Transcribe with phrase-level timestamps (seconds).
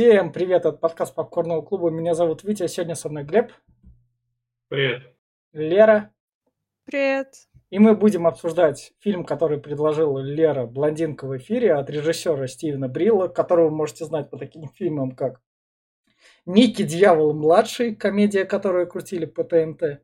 [0.00, 1.90] Всем привет, это подкаст Попкорного клуба.
[1.90, 3.52] Меня зовут Витя, сегодня со мной Глеб.
[4.68, 5.02] Привет.
[5.52, 6.10] Лера.
[6.86, 7.34] Привет.
[7.68, 13.28] И мы будем обсуждать фильм, который предложила Лера «Блондинка в эфире» от режиссера Стивена Брилла,
[13.28, 15.42] которого вы можете знать по таким фильмам, как
[16.46, 20.00] «Ники Дьявол-младший», комедия, которую крутили по ТНТ,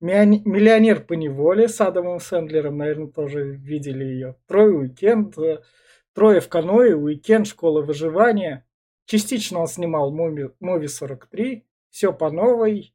[0.00, 5.34] «Миллионер по неволе» с Адамом Сэндлером, наверное, тоже видели ее, «Трое уикенд»,
[6.14, 8.65] «Трое в каное», «Уикенд», «Школа выживания»,
[9.06, 12.94] Частично он снимал «Муви, Муви 43», «Все по новой»,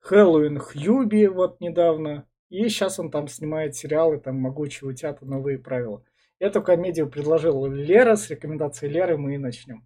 [0.00, 5.24] «Хэллоуин Хьюби» вот недавно, и сейчас он там снимает сериалы, там «Могучие утята.
[5.24, 6.04] Новые правила».
[6.38, 9.82] Эту комедию предложил Лера, с рекомендацией Леры мы и начнем.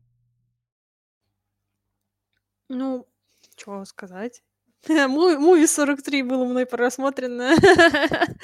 [2.68, 3.06] Ну,
[3.56, 4.42] что сказать.
[4.88, 7.54] Муви 43 было мной просмотрено.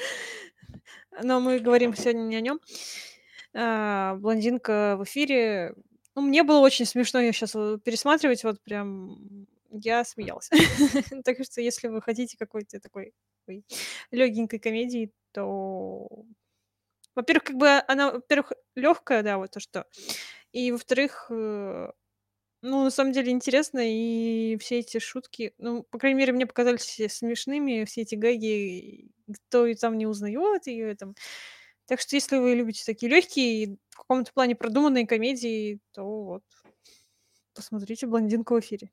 [1.23, 2.61] Но мы говорим сегодня не о нем.
[3.53, 5.75] А, блондинка в эфире
[6.15, 7.51] ну, мне было очень смешно ее сейчас
[7.83, 10.49] пересматривать, вот прям я смеялась.
[11.25, 13.13] так что если вы хотите какой-то такой
[14.11, 16.07] легенькой комедии, то
[17.15, 19.85] во-первых, как бы она, во-первых, легкая, да, вот то, что.
[20.51, 21.91] И во-вторых, э,
[22.61, 26.99] ну, на самом деле интересно, и все эти шутки, ну, по крайней мере, мне показались
[27.13, 29.11] смешными, все эти гаги,
[29.49, 31.15] кто и там не узнает ее, там,
[31.85, 36.43] так что если вы любите такие легкие, в каком-то плане продуманные комедии, то вот
[37.53, 38.91] посмотрите «Блондинку в эфире».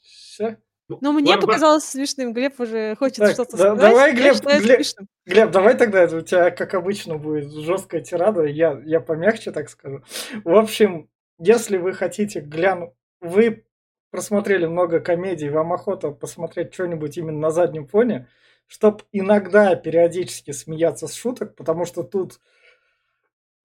[0.00, 0.58] Все.
[0.88, 2.32] Ну, ну мне показалось смешным.
[2.32, 3.80] Глеб уже хочет так, что-то да, сказать.
[3.80, 4.86] Давай, Глеб, Глеб,
[5.24, 8.44] Глеб, давай тогда у тебя, как обычно, будет жесткая тирада.
[8.44, 10.04] Я, я помягче так скажу.
[10.44, 13.66] В общем, если вы хотите глянуть, вы
[14.10, 18.28] просмотрели много комедий, вам охота посмотреть что-нибудь именно на заднем фоне,
[18.66, 22.40] чтобы иногда периодически смеяться с шуток, потому что тут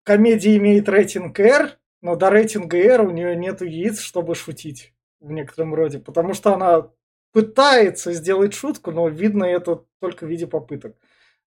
[0.04, 5.32] комедия имеет рейтинг R, но до рейтинга R у нее нет яиц, чтобы шутить в
[5.32, 6.90] некотором роде, потому что она
[7.32, 10.96] пытается сделать шутку, но видно это только в виде попыток.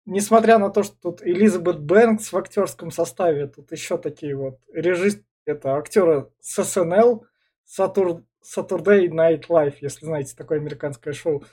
[0.06, 5.25] Несмотря на то, что тут Элизабет Бэнкс в актерском составе, тут еще такие вот режиссеры,
[5.47, 7.26] это актеры с СНЛ,
[7.66, 11.44] Saturday Night Live, если знаете такое американское шоу,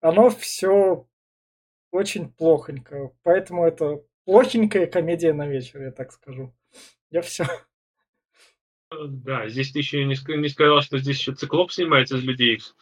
[0.00, 1.06] оно все
[1.90, 3.12] очень плохонько.
[3.22, 6.54] Поэтому это плохенькая комедия на вечер, я так скажу.
[7.10, 7.46] Я все.
[8.90, 12.74] Да, здесь ты еще не, не сказал, что здесь еще циклоп снимается из Людей Икс.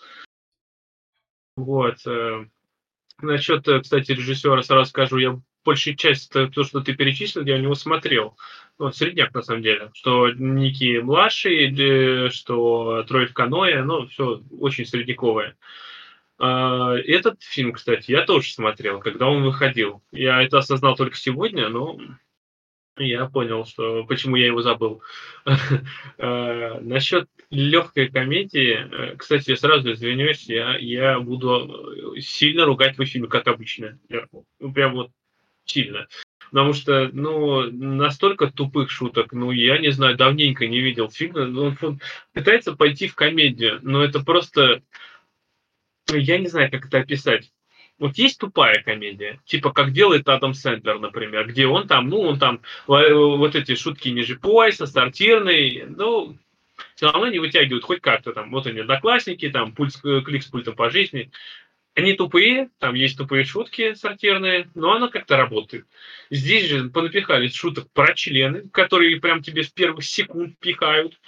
[1.57, 2.07] Вот.
[2.07, 2.47] Э,
[3.21, 7.61] насчет, э, кстати, режиссера сразу скажу, я большую часть то, что ты перечислил, я у
[7.61, 8.39] него смотрел.
[8.79, 9.91] Вот, средняк, на самом деле.
[9.93, 15.51] Что Ники младший, что Трой в каноэ, ну, все очень средняковое.
[15.51, 15.57] А,
[16.39, 20.03] этот фильм, кстати, я тоже смотрел, когда он выходил.
[20.13, 21.99] Я это осознал только сегодня, но
[22.99, 25.03] я понял, что почему я его забыл.
[26.21, 33.29] А, насчет легкой комедии, э, кстати, я сразу извиняюсь, я, я буду сильно ругать фильм,
[33.29, 33.99] как обычно.
[34.59, 35.11] Ну, прям вот
[35.65, 36.09] сильно.
[36.51, 41.45] Потому что, ну, настолько тупых шуток, ну, я не знаю, давненько не видел фильма.
[41.45, 42.01] Ну, он
[42.33, 44.83] пытается пойти в комедию, но это просто
[46.17, 47.51] я не знаю, как это описать.
[47.99, 52.39] Вот есть тупая комедия, типа как делает Адам Сэндлер, например, где он там, ну, он
[52.39, 56.37] там вот эти шутки ниже пояса, сортирные, ну,
[56.95, 58.53] все равно не вытягивают хоть как-то там.
[58.53, 61.31] Вот они, одноклассники, там, пульс, э, клик с пультом по жизни.
[61.95, 65.85] Они тупые, там есть тупые шутки сортирные, но оно как-то работает.
[66.31, 71.19] Здесь же понапихали шуток про члены, которые прям тебе с первых секунд пихают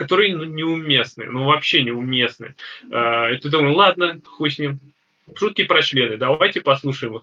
[0.00, 2.54] которые ну, неуместны, ну вообще неуместны.
[2.90, 4.80] Э, и ты думаешь, ладно, хуй с ним.
[5.36, 7.22] Шутки про члены, давайте послушаем их.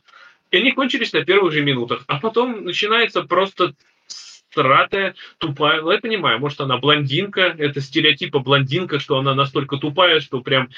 [0.52, 2.04] И они кончились на первых же минутах.
[2.06, 3.74] А потом начинается просто
[4.06, 5.82] стратая, тупая.
[5.82, 10.70] Ну, я понимаю, может, она блондинка, это стереотипа блондинка, что она настолько тупая, что прям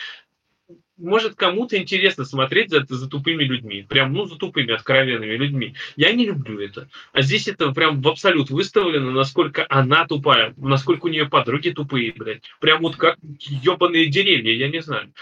[1.00, 3.86] может, кому-то интересно смотреть за, за тупыми людьми.
[3.88, 5.76] Прям, ну, за тупыми, откровенными людьми.
[5.96, 6.90] Я не люблю это.
[7.14, 12.14] А здесь это прям в абсолют выставлено, насколько она тупая, насколько у нее подруги тупые,
[12.14, 12.44] блядь.
[12.60, 15.14] Прям вот как ебаные деревья, я не знаю.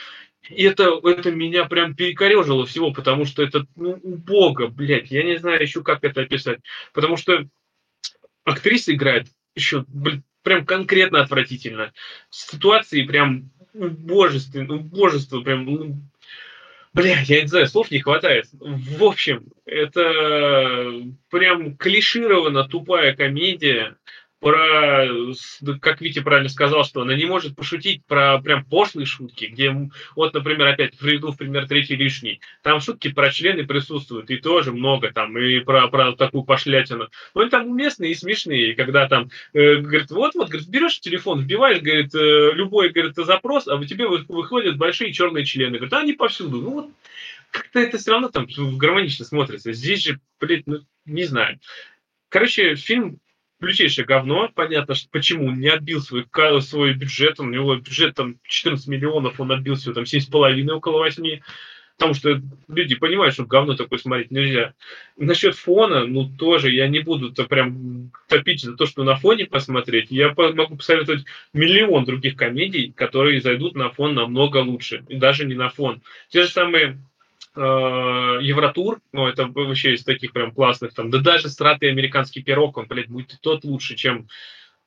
[0.50, 5.12] И это, это меня прям перекорежило всего, потому что это, ну, убого, блядь.
[5.12, 6.60] Я не знаю еще, как это описать.
[6.94, 7.46] Потому что
[8.44, 11.94] актриса играет еще, блядь, прям конкретно отвратительно.
[12.30, 15.96] Ситуации прям убожество, убожество прям, ну,
[16.94, 18.48] бля, я не знаю, слов не хватает.
[18.52, 20.94] В общем, это
[21.30, 23.96] прям клишированно тупая комедия,
[24.40, 25.08] про,
[25.82, 29.76] как Витя правильно сказал, что она не может пошутить про прям пошлые шутки, где,
[30.16, 34.72] вот, например, опять приведу в пример третий лишний, там шутки про члены присутствуют, и тоже
[34.72, 37.10] много там, и про, про такую пошлятину.
[37.34, 41.82] Но они там уместные и смешные, когда там, э, говорит, вот-вот, говорит, берешь телефон, вбиваешь,
[41.82, 45.78] говорит, э, любой, говорит, запрос, а у тебя выходят большие черные члены.
[45.78, 46.62] Говорит, а они повсюду.
[46.62, 46.90] Ну вот,
[47.52, 48.48] как-то это все равно там
[48.78, 49.74] гармонично смотрится.
[49.74, 51.60] Здесь же, блин, ну, не знаю.
[52.30, 53.20] Короче, фильм
[53.60, 54.50] ключейшее говно.
[54.54, 56.26] Понятно, что почему не отбил свой,
[56.62, 57.40] свой бюджет.
[57.40, 61.40] У него бюджет там 14 миллионов, он отбил всего там 7,5, около 8.
[61.98, 64.76] Потому что люди понимают, что говно такое смотреть нельзя.
[65.18, 69.48] Насчет фона, ну тоже я не буду то прям топить за то, что на фоне
[69.48, 70.12] посмотреть.
[70.12, 75.06] Я могу посоветовать миллион других комедий, которые зайдут на фон намного лучше.
[75.08, 76.04] И даже не на фон.
[76.30, 77.00] Те же самые
[77.58, 82.88] Евротур, ну, это вообще из таких прям классных, там, да даже стратый американский пирог, он,
[82.88, 84.28] блядь, будет и тот лучше, чем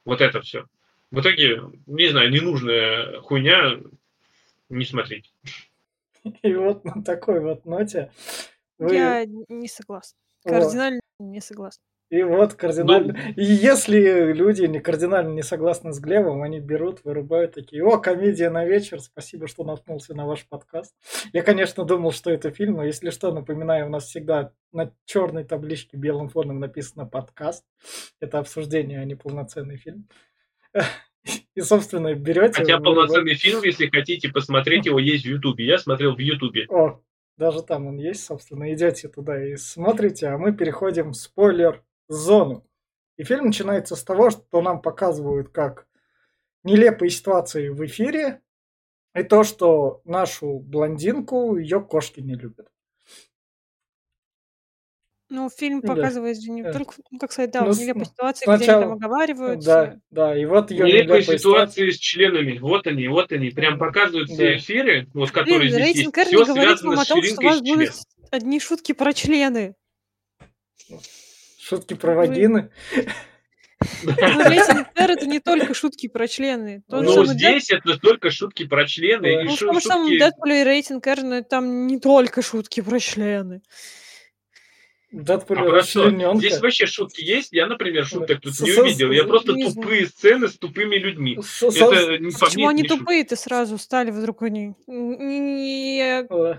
[0.04, 0.66] вот это все.
[1.10, 3.80] В итоге, не знаю, ненужная хуйня,
[4.68, 5.32] не смотреть.
[6.42, 8.12] И вот на такой вот ноте
[8.78, 8.94] вы...
[8.94, 10.16] Я не согласна.
[10.44, 11.26] Кардинально вот.
[11.26, 11.82] не согласна.
[12.10, 13.12] И вот кардинально...
[13.12, 13.32] Ну...
[13.36, 18.50] И если люди не кардинально не согласны с Глебом, они берут, вырубают такие, о, комедия
[18.50, 20.92] на вечер, спасибо, что наткнулся на ваш подкаст.
[21.32, 25.44] Я, конечно, думал, что это фильм, но если что, напоминаю, у нас всегда на черной
[25.44, 27.64] табличке белым фоном написано подкаст.
[28.18, 30.08] Это обсуждение, а не полноценный фильм.
[31.54, 32.54] И, собственно, берете...
[32.54, 35.64] Хотя полноценный фильм, если хотите посмотреть его, есть в Ютубе.
[35.64, 36.66] Я смотрел в Ютубе.
[36.70, 37.00] О,
[37.36, 38.72] даже там он есть, собственно.
[38.72, 42.66] Идете туда и смотрите, а мы переходим в спойлер зону.
[43.16, 45.86] И фильм начинается с того, что нам показывают, как
[46.64, 48.40] нелепые ситуации в эфире,
[49.14, 52.68] и то, что нашу блондинку ее кошки не любят.
[55.28, 55.94] Ну, фильм да.
[55.94, 58.92] показывает же не только, ну, как сказать, да, ну, нелепые ситуации, сначала, где они там
[58.94, 59.66] оговариваются.
[59.66, 64.28] Да, да, и вот ее нелепые ситуации с членами, вот они, вот они, прям показывают
[64.28, 64.34] да.
[64.34, 67.90] все эфиры, вот, которые Блин, здесь есть, все связано с том, что у вас будут
[68.32, 69.76] одни шутки про члены.
[71.70, 72.68] Шутки про вагины.
[74.02, 76.82] Рейтинг R это не только шутки про члены.
[76.88, 79.44] ну, здесь это только шутки про члены.
[79.44, 83.62] Ну, в том самом Дэдпуле рейтинг R, но там не только шутки про члены.
[85.12, 87.48] Дэдпуль а просто здесь вообще шутки есть?
[87.52, 89.10] Я, например, шуток тут не увидел.
[89.10, 91.36] Я просто тупые сцены с тупыми людьми.
[91.36, 94.74] Почему они тупые ты сразу стали вдруг они?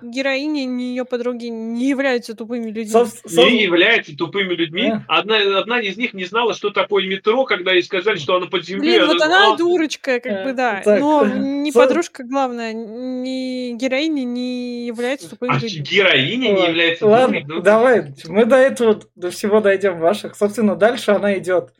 [0.01, 2.94] Героиня, ни ее подруги не являются тупыми людьми.
[3.25, 4.92] Не являются тупыми людьми.
[5.07, 8.65] Одна, одна из них не знала, что такое метро, когда ей сказали, что она под
[8.65, 8.97] землей.
[8.97, 10.81] Блин, вот она дурочка, как бы, да.
[10.86, 15.80] Но не подружка, главное, ни героиня не является тупыми а людьми.
[15.80, 20.35] героиня не является Ладно, давай, мы мы до этого до всего дойдем ваших.
[20.35, 21.73] Собственно, дальше она идет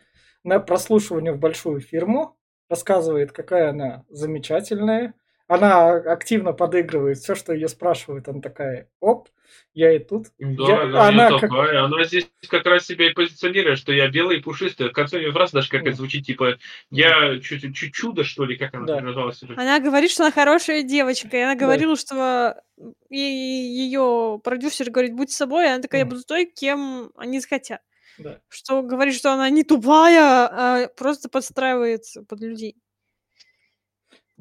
[0.44, 2.38] на прослушивание в большую фирму,
[2.70, 5.16] рассказывает, какая она замечательная.
[5.48, 8.28] Она активно подыгрывает все, что ее спрашивают.
[8.28, 9.30] Она такая, оп,
[9.74, 10.28] я и тут.
[10.38, 11.42] Да, я, она, она, как...
[11.42, 11.84] такая.
[11.84, 14.90] она здесь как раз себя и позиционирует, что я белая и пушистая.
[14.90, 16.58] В конце фразы даже как это звучит, типа,
[16.90, 19.02] я чуть, чуть чудо, что ли, как она да.
[19.02, 19.42] называлась?
[19.56, 22.02] Она говорит, что она хорошая девочка, и она говорила, да.
[22.02, 22.62] что
[23.10, 27.82] и ее продюсер говорит, будь собой, и она такая, я буду той, кем они захотят.
[28.18, 28.40] Да.
[28.50, 32.76] Что говорит, что она не тупая, а просто подстраивается под людей.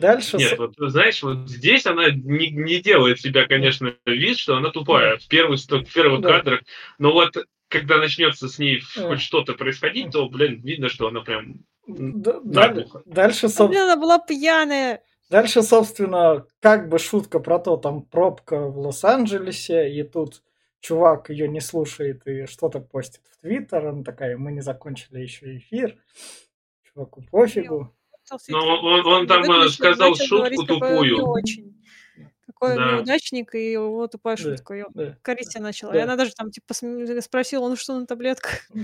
[0.00, 0.38] Дальше...
[0.38, 5.18] Нет, вот знаешь, вот здесь она не, не делает себя, конечно, вид, что она тупая
[5.18, 6.38] в, первый, в первых да.
[6.38, 6.60] кадрах,
[6.98, 7.36] но вот
[7.68, 9.08] когда начнется с ней да.
[9.08, 12.74] хоть что-то происходить, то, блин, видно, что она прям да,
[13.04, 13.70] Дальше, соб...
[13.70, 15.02] блин, она была пьяная.
[15.28, 20.42] Дальше, собственно, как бы шутка про то, там пробка в Лос-Анджелесе, и тут
[20.80, 25.56] чувак ее не слушает и что-то постит в Твиттер, она такая, мы не закончили еще
[25.58, 25.96] эфир,
[26.82, 27.94] чуваку пофигу.
[28.48, 31.26] Но он, он там э, сказал шутку тупую.
[31.26, 31.76] очень.
[32.46, 32.92] Какой да.
[32.92, 34.42] неудачник, и его тупая да.
[34.42, 34.74] шутка.
[34.74, 35.16] Ее да.
[35.22, 35.92] корить начала.
[35.92, 35.98] Да.
[35.98, 36.74] И она даже там типа
[37.20, 38.66] спросила, ну что на таблетках.
[38.74, 38.82] Да.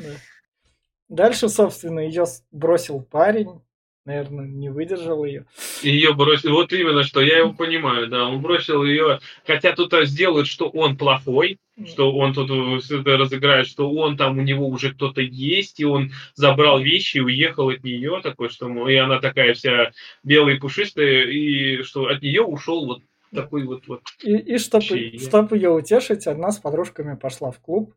[1.09, 3.61] Дальше, собственно, ее бросил парень
[4.07, 5.45] наверное, не выдержал ее.
[5.83, 10.47] Ее бросил, вот именно, что я его понимаю, да, он бросил ее, хотя тут сделают,
[10.47, 12.51] что он плохой, что он тут
[12.91, 17.21] это разыграет, что он там, у него уже кто-то есть, и он забрал вещи и
[17.21, 19.91] уехал от нее, такой, что, и она такая вся
[20.23, 23.03] белая и пушистая, и что от нее ушел вот
[23.35, 23.89] такой вот...
[23.89, 27.93] вот и и чтобы, чтоб ее утешить, одна с подружками пошла в клуб,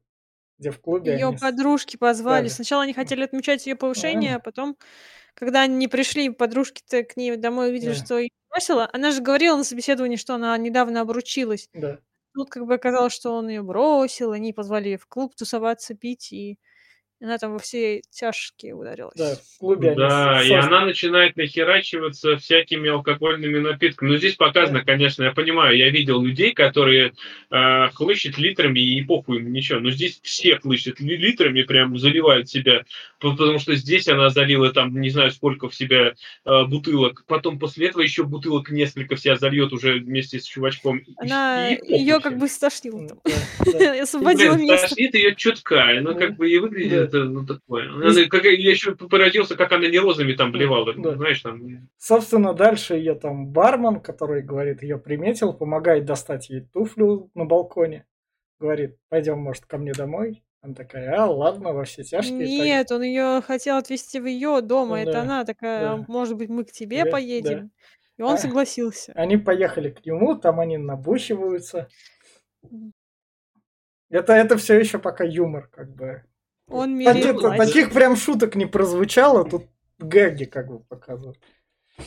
[0.58, 1.38] где в клубе Ее они...
[1.38, 2.48] подружки позвали.
[2.48, 2.54] Да.
[2.54, 4.76] Сначала они хотели отмечать ее повышение, а потом
[5.40, 7.96] когда они пришли, подружки-то к ней домой увидели, да.
[7.96, 11.70] что ее бросила, она же говорила на собеседовании, что она недавно обручилась.
[11.74, 12.00] Да.
[12.34, 16.32] Тут как бы оказалось, что он ее бросил, они позвали ее в клуб тусоваться, пить,
[16.34, 16.60] и
[17.20, 19.16] И она там во все тяжкие ударилась.
[19.18, 24.12] Да, в клубе они Да, и она начинает нахерачиваться всякими алкогольными напитками.
[24.12, 27.14] Ну, здесь показано, конечно, я понимаю, я видел людей, которые
[27.52, 29.80] э, хлыщут литрами и похуй им ничего.
[29.80, 32.86] Но здесь все хлыщут ли- литрами, прям заливают себя.
[33.20, 36.14] Потому что здесь она залила там, не знаю, сколько в себя
[36.46, 37.26] э, бутылок.
[37.28, 41.02] Потом после этого еще бутылок несколько в себя зальет уже вместе с чувачком.
[41.18, 43.20] Она и ее как бы стошнила там.
[43.26, 44.02] Да, да.
[44.04, 44.88] Освободила место.
[44.88, 47.09] тошнит ее чутка, она как бы и выглядит, да.
[47.10, 47.90] Это, ну, такое.
[47.92, 51.16] Она, как, я еще поразился, как она не розами там блевала, Да.
[51.16, 51.90] знаешь, там...
[51.98, 58.06] Собственно, дальше ее там бармен, который, говорит, ее приметил, помогает достать ей туфлю на балконе.
[58.60, 60.44] Говорит, пойдем, может, ко мне домой?
[60.62, 62.40] Она такая, а, ладно, во все тяжкие.
[62.40, 65.94] Так- Нет, он ее хотел отвезти в ее дом, а это Да, она такая, да.
[65.94, 67.72] «А может быть, мы к тебе Да, поедем.
[68.18, 68.38] И он А.
[68.38, 69.14] согласился.
[69.16, 71.88] Они поехали к нему, там они набухиваются.
[74.10, 76.24] Это, это все еще пока юмор, как бы.
[76.70, 76.96] Он
[77.58, 77.74] платье.
[77.74, 79.64] таких прям шуток не прозвучало, тут
[80.00, 81.38] гэги как бы показывают.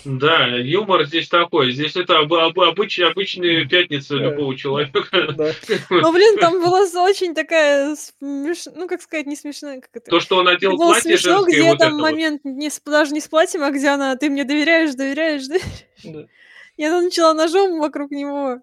[0.07, 1.73] Да, юмор здесь такой.
[1.73, 4.25] Здесь это об- об- обыч- обычная пятница Да.
[4.31, 5.05] любого человека.
[5.37, 5.53] Да.
[5.91, 10.11] Ну, блин, там была очень такая, смеш- ну, как сказать, не смешная, как это...
[10.11, 12.03] То, что он Это одел был платье смешно, женское, где вот там это вот.
[12.11, 15.87] момент не даже не с платьем, а где она, ты мне доверяешь, доверяешь, доверяешь.
[16.05, 16.27] Да.
[16.79, 18.61] И она начала ножом вокруг него.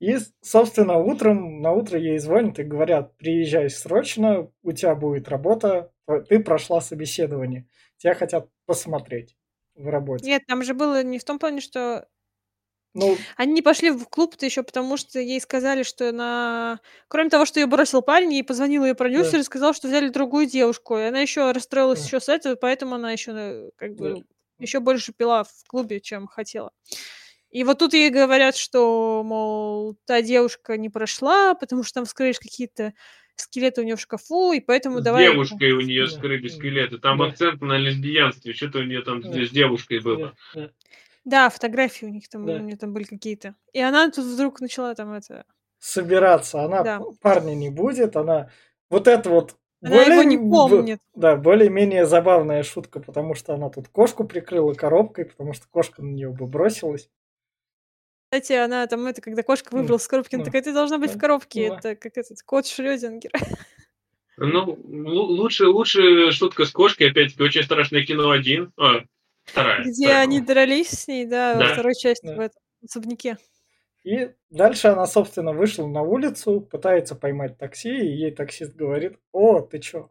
[0.00, 5.92] И, собственно, утром, на утро ей звонят и говорят, приезжай срочно, у тебя будет работа,
[6.28, 9.36] ты прошла собеседование, тебя хотят посмотреть
[9.74, 10.26] в работе.
[10.26, 12.08] Нет, там же было не в том плане, что
[12.94, 16.80] Ну, они не пошли в клуб-то еще, потому что ей сказали, что она...
[17.08, 20.46] Кроме того, что ее бросил парень, ей позвонил ее продюсер и сказал, что взяли другую
[20.46, 20.96] девушку.
[20.98, 22.04] И она еще расстроилась Да.
[22.04, 24.22] еще с этого, поэтому она еще э, как бы Да.
[24.58, 26.72] еще больше пила в клубе, чем хотела.
[27.52, 32.38] И вот тут ей говорят, что, мол, та девушка не прошла, потому что там вскрылись
[32.38, 32.92] какие-то
[33.36, 35.24] скелеты у нее в шкафу, и поэтому С давай...
[35.30, 36.10] девушкой у нее Да.
[36.12, 36.98] скрыли скелеты.
[36.98, 37.26] Там Да.
[37.26, 38.52] акцент на лесбиянстве.
[38.54, 39.30] Что-то у нее там Да.
[39.30, 40.34] с девушкой было.
[40.54, 40.70] да, да.
[41.24, 42.54] Да, фотографии у них там, Да.
[42.54, 43.54] у нее там были какие-то.
[43.72, 45.44] И она тут вдруг начала там это...
[45.78, 47.00] собираться, она Да.
[47.20, 48.50] парня не будет, она
[48.90, 51.00] вот это вот Она его не более- помнит.
[51.14, 56.10] Да, более-менее забавная шутка, потому что она тут кошку прикрыла коробкой, потому что кошка на
[56.12, 57.08] нее бы бросилась.
[58.32, 61.18] Кстати, она там, это, когда кошка выбралась из коробки, она такая, ты должна быть в
[61.18, 61.64] коробке.
[61.64, 63.30] Это как этот кот Шрёдингер.
[64.38, 68.72] Ну, лу- лучше, лучше шутка с кошкой, опять-таки, очень страшное кино один.
[68.78, 69.00] А,
[69.44, 69.82] вторая.
[69.84, 71.74] Где вторая, они дрались с ней, да, во Да.
[71.74, 72.36] второй части, Да.
[72.36, 73.36] в этом особняке.
[74.04, 79.60] И дальше она, собственно, вышла на улицу, пытается поймать такси, и ей таксист говорит, о,
[79.60, 80.10] ты чё,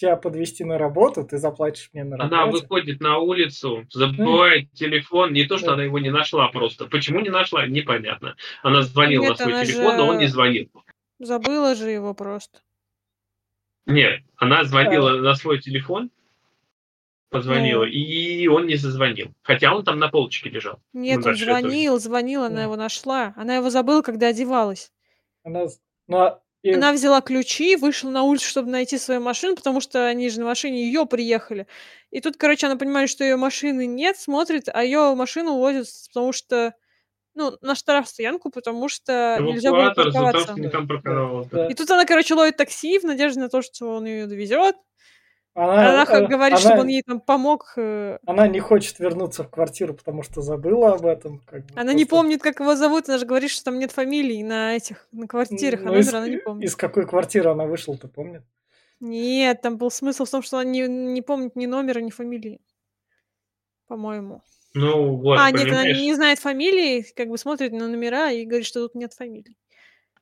[0.00, 2.62] тебя подвести на работу, ты заплатишь мне на Она работе.
[2.62, 5.32] выходит на улицу, забывает телефон.
[5.34, 5.72] Не то, что Да.
[5.74, 6.86] она его не нашла просто.
[6.86, 8.34] Почему не нашла, непонятно.
[8.62, 10.70] Она звонила Нет, на свой она телефон, но он не же- звонил.
[11.18, 12.60] Забыла же его просто.
[13.86, 15.16] Нет, она звонила А.
[15.16, 16.10] на свой телефон,
[17.28, 17.90] позвонила, Ну.
[17.90, 19.28] и он не зазвонил.
[19.42, 20.80] Хотя он там на полочке лежал.
[20.94, 22.62] Нет, он дальше это- звонил, звонил, она Да.
[22.62, 23.34] его нашла.
[23.36, 24.92] Она его забыла, когда одевалась.
[25.44, 25.78] Она, с-
[26.08, 30.06] ну, а- и- Она взяла ключи, вышла на улицу, чтобы найти свою машину, потому что
[30.06, 31.66] они же на машине ее приехали.
[32.10, 36.32] И тут, короче, она понимает, что ее машины нет, смотрит, а ее машину увозят, потому
[36.32, 36.74] что,
[37.34, 40.40] ну, на штрафстоянку, потому что нельзя было за то, парковаться.
[40.52, 41.50] что не там Да, парковался.
[41.52, 41.68] да.
[41.68, 44.76] И тут она, короче, ловит такси в надежде на то, что он ее довезет.
[45.54, 47.72] Она, Она х- э, говорит, она- чтобы он ей там помог.
[47.76, 51.40] э, она не хочет вернуться в квартиру, потому что забыла об этом.
[51.46, 53.90] как бы, Она не просто- помнит, как его зовут, она же говорит, что там нет
[53.92, 56.64] фамилий на этих, на квартирах, а Ну, из, номер она не помнит.
[56.66, 58.42] из какой квартиры она вышла-то, помнит?
[59.00, 62.60] Нет, там был смысл в том, что она не, не помнит ни номера, ни фамилии.
[63.88, 64.42] По-моему.
[64.74, 65.98] Ну, вот, а, нет, она понимаешь?
[66.00, 69.56] не знает фамилии, как бы смотрит на номера и говорит, что тут нет фамилий.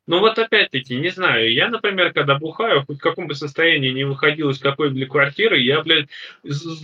[0.08, 4.04] Ну вот опять-таки, не знаю, я, например, когда бухаю, хоть в каком бы состоянии не
[4.04, 6.08] выходил из какой бы квартиры, я, блядь,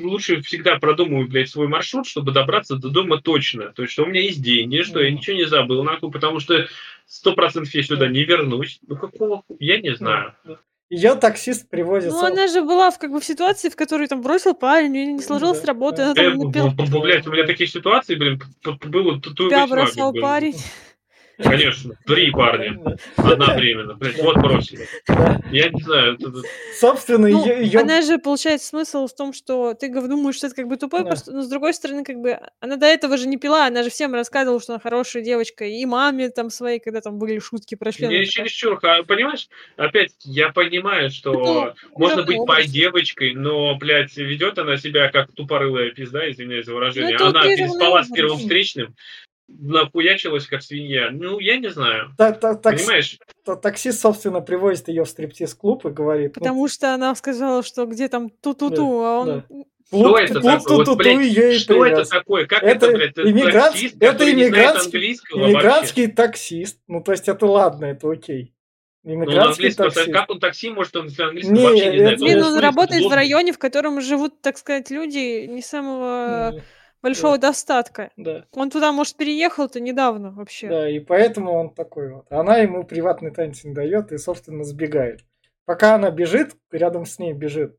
[0.02, 3.73] лучше всегда продумываю, блядь, свой маршрут, чтобы добраться до дома точно.
[3.73, 6.66] То есть, что у меня есть деньги, что я ничего не забыл, нахуй, потому что
[7.07, 8.78] сто процентов я сюда не вернусь.
[8.87, 10.35] Ну какого Я не знаю.
[10.90, 12.12] Ее таксист привозит...
[12.12, 14.93] Ну, она же была в, как бы, в ситуации, в которой там бросил парень, у
[14.93, 16.21] неё не сложилась Да, работа, да.
[16.21, 17.00] она Э, там напила.
[17.00, 20.57] блядь, у меня таких ситуаций, блин, было Тебя весьма, бросал парень.
[21.43, 22.79] Конечно, три парня
[23.17, 23.95] одновременно.
[23.95, 24.87] Блядь, вот бросили.
[25.50, 26.33] Я не знаю, это-
[26.79, 27.81] Собственно, Ну, ее...
[27.81, 31.07] она же, получается, смысл в том, что ты думаешь, что это как бы тупой, Да.
[31.07, 33.91] просто, но с другой стороны, как бы, она до этого же не пила, она же
[33.91, 37.91] всем рассказывала, что она хорошая девочка, и маме там своей, когда там были шутки про.
[37.91, 39.49] Не такая, чересчур, ха- понимаешь?
[39.76, 45.11] Опять, я понимаю, что Ну, можно уже быть по девочкой, но, блядь, ведет она себя
[45.11, 47.17] как тупорылая пизда, извиняюсь за выражение.
[47.19, 48.95] Ну, она переспала с первым встречным,
[49.48, 51.10] напуячилась как свинья.
[51.10, 52.10] Ну, я не знаю.
[52.16, 53.18] Та- та- такс- Понимаешь?
[53.44, 56.32] та- Таксист, собственно, привозит ее в стриптиз-клуб и говорит...
[56.36, 59.26] ну, Потому что она сказала, что где там ту-ту-ту, а он...
[59.26, 59.44] да.
[59.86, 60.58] Что «Клуб- это такое?
[60.86, 62.08] Вот, блядь, что это привез».
[62.08, 62.46] такое?
[62.46, 65.16] Как Это это, блядь, иммигрант- таксист, это не иммигрантский-?
[65.34, 66.80] Иммигрантский таксист.
[66.88, 68.54] Ну, то есть это ладно, это окей.
[69.04, 70.12] Ну, он Иммигрантский английского, таксист.
[70.12, 72.12] как он такси может, он английского Не, вообще не знает.
[72.14, 75.60] это- Блин, это он слишком работает в районе, в котором живут, так сказать, люди не
[75.60, 76.62] самого М,
[77.04, 78.11] большого достатка.
[78.16, 80.68] Да, Он туда, может, переехал-то недавно вообще.
[80.68, 82.26] да, и поэтому он такой вот.
[82.30, 85.25] Она ему приватный танец не дает и, собственно, сбегает.
[85.66, 87.78] Пока она бежит, рядом с ней бежит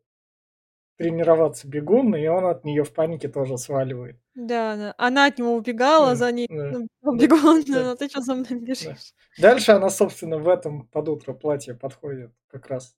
[0.98, 4.16] тренироваться бегун, и он от нее в панике тоже сваливает.
[4.34, 6.72] Да, она, она от него убегала, Да, за ней да.
[6.72, 7.84] ну, побегала, Да.
[7.84, 9.14] ну ты что за мной бежишь?
[9.38, 12.96] Дальше она, собственно, в этом под утро платье подходит как раз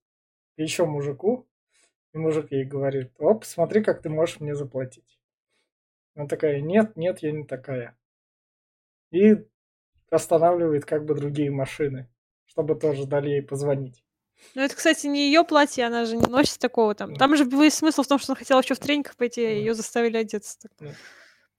[0.57, 1.48] еще мужику.
[2.13, 5.16] И мужик ей говорит, оп, смотри, как ты можешь мне заплатить.
[6.17, 7.95] Она такая, нет, нет, я не такая.
[9.12, 9.36] И
[10.09, 12.09] останавливает как бы другие машины,
[12.47, 14.03] чтобы тоже дали ей позвонить.
[14.55, 17.13] Ну, это, кстати, не ее платье, она же не носит такого там.
[17.13, 17.19] Да.
[17.19, 19.47] Там же был смысл в том, что она хотела еще в треньках пойти, Да.
[19.47, 20.57] а ее заставили одеться.
[20.59, 20.71] Так.
[20.79, 20.91] Да.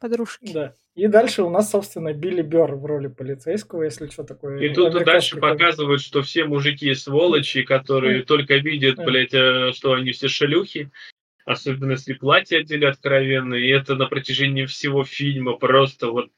[0.01, 0.53] Подружки.
[0.53, 0.75] Да.
[0.97, 4.59] И дальше у нас, собственно, Билли Бер в роли полицейского, если что такое.
[4.61, 8.27] И тут дальше показывают, что все мужики сволочи, которые Да.
[8.27, 9.05] только видят, Да.
[9.05, 10.91] блядь, э, что они все шелюхи.
[11.49, 13.67] Особенно если платье одели откровенные.
[13.67, 16.29] И это на протяжении всего фильма просто вот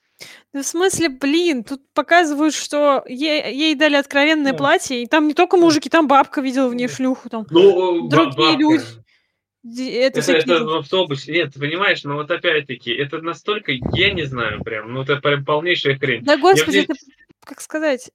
[0.53, 4.59] Ну, в смысле, блин, тут показывают, что ей, ей дали откровенное Да.
[4.59, 5.63] платье, и там не только Да.
[5.63, 6.95] мужики, там бабка видела в ней Да.
[6.95, 8.59] шлюху, там Ну, другие бабка.
[8.59, 8.85] люди.
[9.63, 11.33] Ди- Это, Это, это в автобусе.
[11.33, 15.45] Нет, ты понимаешь, но вот опять-таки, это настолько, я не знаю прям, ну это прям
[15.45, 16.23] полнейшая хрень.
[16.25, 16.95] Да господи, Я это,
[17.45, 18.11] как сказать,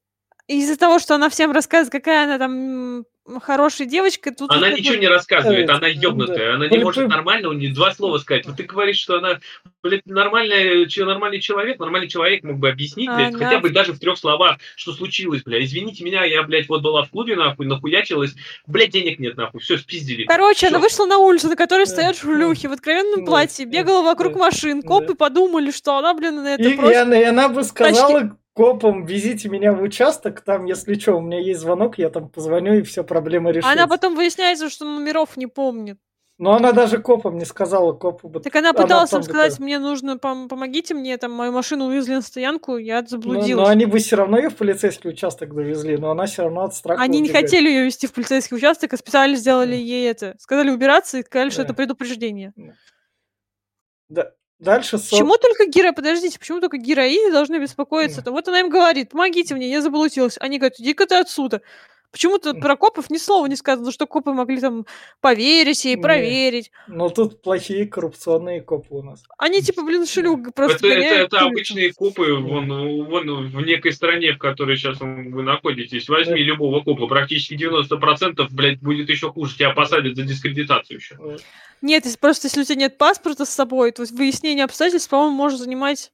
[0.48, 3.06] из-за того, что она всем рассказывает, какая она там
[3.42, 4.52] хорошая девочка, тут...
[4.52, 6.56] Она вот ничего не рассказывает, она ёбнутая, да.
[6.56, 8.46] она не может нормально, у нее два слова сказать.
[8.46, 9.40] Вот ты говоришь, что она,
[9.82, 13.94] блядь, нормальный, че- нормальный человек, нормальный человек мог бы объяснить, блядь, Она- хотя бы даже
[13.94, 15.64] в трех словах, что случилось, блядь.
[15.64, 18.36] Извините меня, я, блядь, вот была в клубе, нахуй, нахуячилась,
[18.68, 20.26] блядь, денег нет, нахуй, все, спиздили.
[20.26, 20.84] Короче, она Всё.
[20.84, 24.84] вышла на улицу, на которой стоят шлюхи в откровенном платье, бегала вокруг машин.
[24.84, 27.02] Копы подумали, что она, блин, на это И, и просто...
[27.02, 31.40] она, и она бы сказала копам, везите меня в участок, там, если что, у меня
[31.40, 33.72] есть звонок, я там позвоню, и все проблемы решатся.
[33.74, 36.00] Она потом выясняется, что номеров не помнит.
[36.38, 38.42] Но она даже копам не сказала, копы бы...
[38.42, 41.54] Так она Она пыталась там им сказать, такая- мне нужно, пом- помогите мне, там, мою
[41.54, 43.66] машину увезли на стоянку, я Но, заблудилась.
[43.66, 46.76] но они бы все равно ее в полицейский участок довезли, но она все равно от
[46.76, 47.46] страха Они не убегает.
[47.46, 49.82] хотели ее вести в полицейский участок, а специально сделали Да.
[49.82, 50.36] ей это.
[50.40, 51.66] Сказали убираться и сказали, что Да.
[51.66, 52.54] это предупреждение.
[54.10, 54.32] Да.
[54.60, 54.98] Дальше...
[54.98, 55.92] со- Почему только геро...
[55.92, 58.22] Подождите, почему только героини должны беспокоиться?
[58.22, 60.38] То вот она им говорит, помогите мне, я заблудилась.
[60.40, 61.62] Они говорят, иди-ка ты отсюда.
[62.16, 64.86] Почему-то про копов ни слова не сказано, что копы могли там
[65.20, 65.98] поверить Не.
[65.98, 66.72] проверить.
[66.88, 69.22] Ну, тут плохие коррупционные копы у нас.
[69.38, 72.70] Они типа, блин, шлюк просто Это, это, гоняют это обычные копы вон,
[73.04, 76.08] вон в некой стране, в которой сейчас вы находитесь.
[76.08, 76.46] Возьми Да.
[76.46, 81.18] любого копа, практически 90%, блядь, будет еще хуже, тебя посадят за дискредитацию еще.
[81.18, 81.44] Вот.
[81.82, 85.60] Нет, если просто если у тебя нет паспорта с собой, то выяснение обстоятельств, по-моему, может
[85.60, 86.14] занимать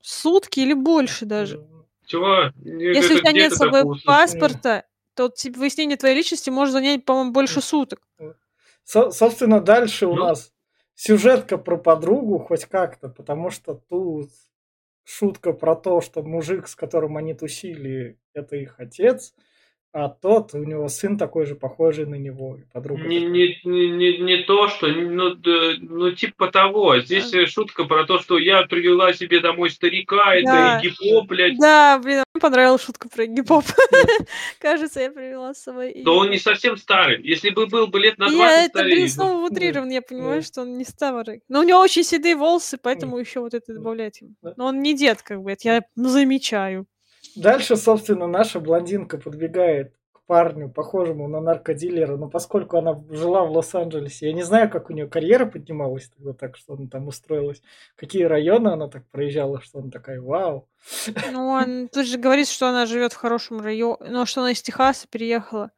[0.00, 1.62] сутки или больше даже.
[2.06, 2.52] Чего?
[2.64, 4.84] Если у тебя нет с собой паспорта,
[5.16, 8.02] то типа, выяснение твоей личности может занять, по-моему, больше суток.
[8.84, 10.24] Со- собственно, дальше у Ну.
[10.24, 10.52] нас
[10.94, 14.30] сюжетка про подругу хоть как-то, потому что тут
[15.04, 19.34] шутка про то, что мужик, с которым они тусили, это их отец,
[19.98, 23.32] а тот, у него сын такой же, похожий на него, и подруга Не, такая.
[23.32, 26.98] не, не, не, то, что, ну, да, ну, типа того.
[27.00, 30.78] Здесь э, шутка про то, что я привела себе домой старика, Да.
[30.78, 31.56] это Игипо, блядь.
[31.58, 33.64] Да, блин, мне понравилась шутка про гип-поп.
[34.60, 36.02] Кажется, я привела с собой.
[36.04, 37.22] То он не совсем старый.
[37.22, 40.46] Если бы был бы лет на 20 Я это, блин, снова утрирован, я понимаю, Да.
[40.46, 41.40] что он не старый.
[41.48, 43.74] Но у него очень седые волосы, поэтому еще вот это Да.
[43.74, 44.20] добавлять.
[44.42, 44.52] Да.
[44.58, 46.86] Но он не дед, как бы, это я замечаю.
[47.34, 53.50] Дальше, собственно, наша блондинка подбегает к парню, похожему на наркодилера, но поскольку она жила в
[53.52, 57.62] Лос-Анджелесе, я не знаю, как у нее карьера поднималась тогда так, что она там устроилась,
[57.96, 60.68] какие районы она так проезжала, что она такая, вау.
[61.32, 64.62] Ну, он тут же говорит, что она живет в хорошем районе, но что она из
[64.62, 65.70] Техаса переехала.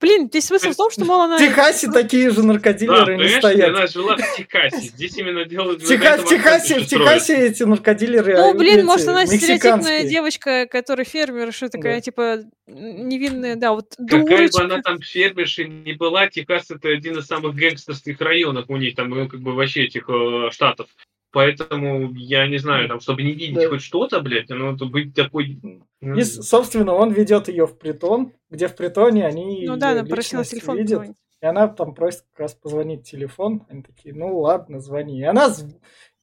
[0.00, 1.36] Блин, здесь смысл в том, что, мол, она...
[1.36, 3.68] В Техасе такие же Да, наркодилеры не понимаешь, стоят.
[3.68, 4.76] она жила в Техасе.
[4.88, 5.82] Здесь именно делают...
[5.82, 10.66] В, Теха- в Техасе, в Техасе эти наркодилеры Ну, блин, эти, может, она стереотипная девочка,
[10.66, 12.00] которая фермер, что такая, Да.
[12.00, 14.64] типа, невинная, да, вот Какая бы дурочка.
[14.64, 19.08] она там фермершей не была, Техас это один из самых гэнгстерских районов у них, там,
[19.10, 20.88] ну, как бы вообще этих э, штатов.
[21.36, 23.68] Поэтому, я не знаю, там, чтобы не видеть Да.
[23.68, 25.58] хоть что-то, блядь, оно то быть такой...
[26.00, 30.04] ну, И, собственно, он ведет ее в притон, где в притоне они Ну да, она
[30.04, 30.92] просила телефон видят.
[31.00, 31.16] позвонить.
[31.42, 33.66] И она там просит как раз позвонить в телефон.
[33.68, 35.18] Они такие, ну ладно, звони.
[35.20, 35.54] И она,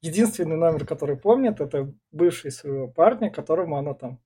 [0.02, 4.18] единственный номер, который помнит, это бывший своего парня, которому она там...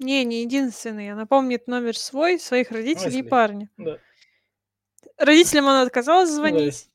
[0.00, 1.12] Не, не единственный.
[1.12, 3.70] Она помнит номер свой, своих родителей и если- парня.
[3.78, 3.96] Да.
[5.16, 6.90] Родителям она отказалась звонить.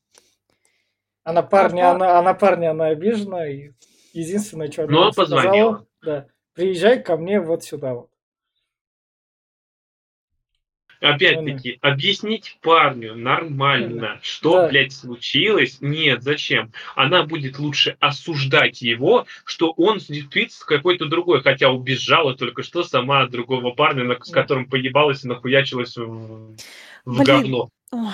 [1.24, 3.70] А на парня, пар- она, а на парня она обижена, и
[4.12, 5.86] единственное, что она Но ему сказала, позвонила.
[6.02, 8.10] да, приезжай ко мне вот сюда вот.
[11.00, 14.68] Опять-таки, объяснить парню нормально, что, Да.
[14.68, 15.78] блядь, случилось.
[15.80, 16.72] Нет, зачем?
[16.94, 22.82] Она будет лучше осуждать его, что он спит с какой-то другой, хотя убежала только что
[22.82, 26.04] сама от другого парня, с которым поебалась и нахуячилась в,
[27.06, 27.24] в Блин.
[27.24, 27.68] говно.
[27.92, 28.10] Ой.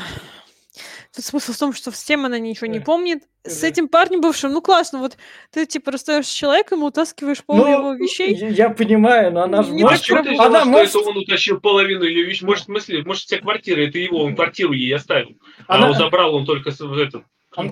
[1.19, 2.85] Смысл в том, что с тем она ничего не Да.
[2.85, 3.23] помнит.
[3.45, 3.69] С Да.
[3.69, 5.17] этим парнем бывшим, ну классно, вот
[5.51, 8.35] ты типа расстаешься с человеком, утаскиваешь пол Ну, его вещей.
[8.35, 10.05] Я, я понимаю, но она же Не А так может...
[10.05, 10.89] что ты Она что может...
[10.91, 12.45] это он утащил половину ее вещей?
[12.45, 15.39] Может, в смысле, может, вся квартира, это его, он квартиру ей оставил.
[15.69, 17.23] А Она- он забрал он только этот.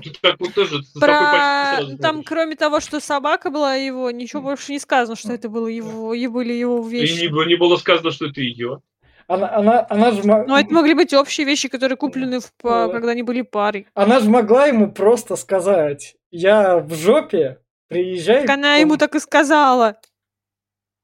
[0.02, 2.24] Тут так вот тоже Про там, смотришь.
[2.26, 6.26] кроме того, что собака была его, ничего больше не сказано, что это было его, и
[6.26, 7.20] были его И вещи.
[7.22, 8.80] не, было- не было сказано, что это ее.
[9.26, 12.88] Она, она, она же Но это могли быть общие вещи, которые куплены, в, Да.
[12.88, 13.86] когда они были парой.
[13.94, 18.42] она же могла ему просто сказать, я в жопе, приезжай.
[18.42, 18.98] Так она ему мне».
[18.98, 19.96] так и сказала.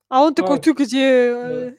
[0.08, 1.76] А он такой, А, ты где?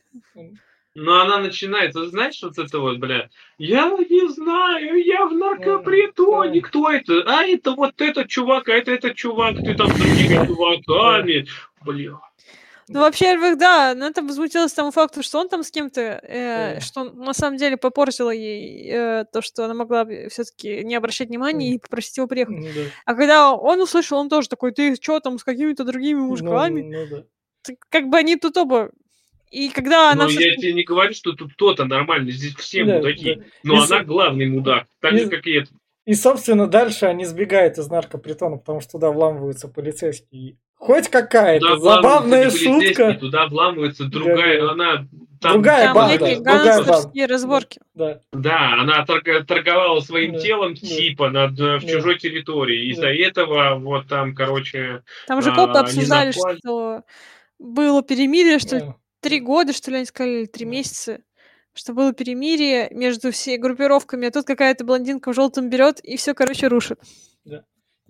[0.93, 6.67] Но она начинается, знаешь, вот это вот, бля, я не знаю, я в наркопритоне, да.
[6.67, 7.23] кто это?
[7.27, 11.47] А это вот этот чувак, а это этот чувак, ты там с другими чуваками.
[11.84, 12.19] Бля.
[12.93, 16.80] Ну, во-первых, да, она там возмутилась тому факту, что он там с кем-то, э, Да.
[16.82, 21.30] что он на самом деле попортила ей э, то, что она могла все-таки не обращать
[21.30, 22.58] внимания и попросить его приехать.
[22.58, 22.82] Ну да.
[23.06, 26.82] А когда он услышал, он тоже такой, ты что там с какими-то другими Ну, мужиками?
[26.82, 27.23] ну да.
[27.63, 28.91] Так Как бы они тут оба...
[29.51, 30.25] И когда она...
[30.25, 33.36] Но я тебе не говорю, что тут кто-то нормальный, здесь все Да, мудаки.
[33.36, 33.41] да.
[33.63, 35.73] Но И она за- главный мудак, так же, и- как и этот.
[36.06, 40.58] И, собственно, дальше они сбегают из наркопритона, потому что туда вламываются полицейские.
[40.82, 43.13] Хоть какая-то Туда забавная шутка.
[43.13, 45.08] Туда вламывается другая, она...
[45.39, 47.80] Там, Другая Там банда, другая гангстерские разборки.
[47.94, 48.20] Да.
[48.32, 50.80] Да, она торг- торговала своим Да, телом да.
[50.80, 51.88] типа над, э, в Да.
[51.88, 52.91] чужой территории.
[52.91, 57.04] Из-за этого вот там, короче, Там же А, копы не обсуждали, что
[57.60, 58.96] было перемирие, что Да.
[59.20, 60.72] три года, что ли, они сказали, или три Да.
[60.72, 61.20] месяца,
[61.74, 66.34] что было перемирие между всей группировками, а тут какая-то блондинка в желтом берет и все,
[66.36, 67.00] короче, рушит.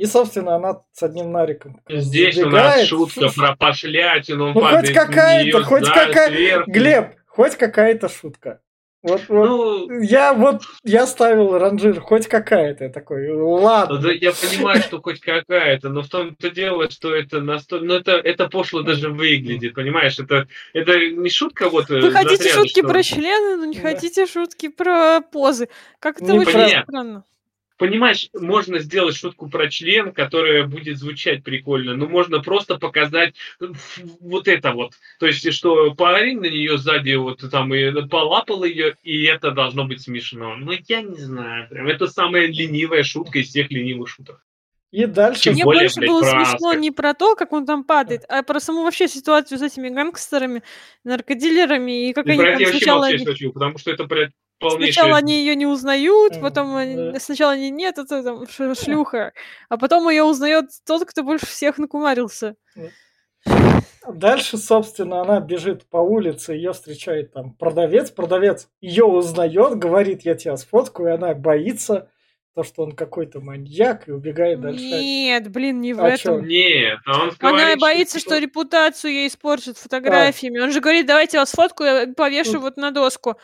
[0.02, 4.62] И, собственно, она с одним нариком раз здесь у нас шутка про пошлятину, он Ну,
[4.62, 6.64] хоть какая-то, хоть какая-.
[6.66, 8.62] Глеб, хоть какая-то шутка.
[9.04, 9.48] Вот, вот.
[9.48, 12.90] Ну, Я вот, я ставил ранжир, хоть какая-то.
[12.90, 13.98] Такой, ладно.
[14.00, 17.86] да, я понимаю, что хоть какая-то, но в том-то дело, что это настолько...
[17.86, 20.18] Ну, это, это пошло даже выглядит, понимаешь?
[20.18, 21.92] Это, это не шутка вот...
[21.92, 23.82] э, Вы хотите шутки что- про члены, но не Да.
[23.82, 25.70] хотите шутки про позы.
[26.00, 27.24] Как это Не очень про- странно.
[27.82, 34.00] Понимаешь, можно сделать шутку про член, которая будет звучать прикольно, но можно просто показать ф-
[34.20, 34.94] вот это вот.
[35.20, 39.86] То есть, что парень на нее сзади вот там и полапал ее, и это должно
[39.86, 40.56] быть смешно.
[40.58, 41.68] Ну, я не знаю.
[41.70, 44.46] Прям это самая ленивая шутка из всех ленивых шуток.
[44.92, 45.42] И дальше...
[45.46, 46.80] Тем Мне более, больше блядь, было про смешно Аска.
[46.80, 50.62] не про то, как он там падает, а про саму вообще ситуацию с этими гангстерами,
[51.04, 53.00] наркодилерами, и как И они про там вообще сначала...
[53.00, 54.34] молчать они- хочу, потому что это, блядь,
[54.70, 58.46] Сначала они ее не узнают, потом они- сначала они нет, это там
[58.76, 59.34] шлюха,
[59.70, 62.56] а потом ее узнает тот, кто больше всех накумарился.
[64.08, 68.10] Дальше, собственно, она бежит по улице, ее встречает там продавец.
[68.12, 72.10] Продавец ее узнает, говорит, я тебя сфоткаю, и она боится,
[72.56, 74.84] то, что он какой-то маньяк, и убегает дальше.
[74.84, 76.34] Нет, блин, не в А чё?
[76.36, 76.48] этом.
[76.48, 80.60] Нет, а он Она говорит, боится, типа, что репутацию ей испортят фотографиями.
[80.60, 82.62] Он же говорит, давайте я вас фоткаю, я повешу Мгм.
[82.62, 83.38] вот на доску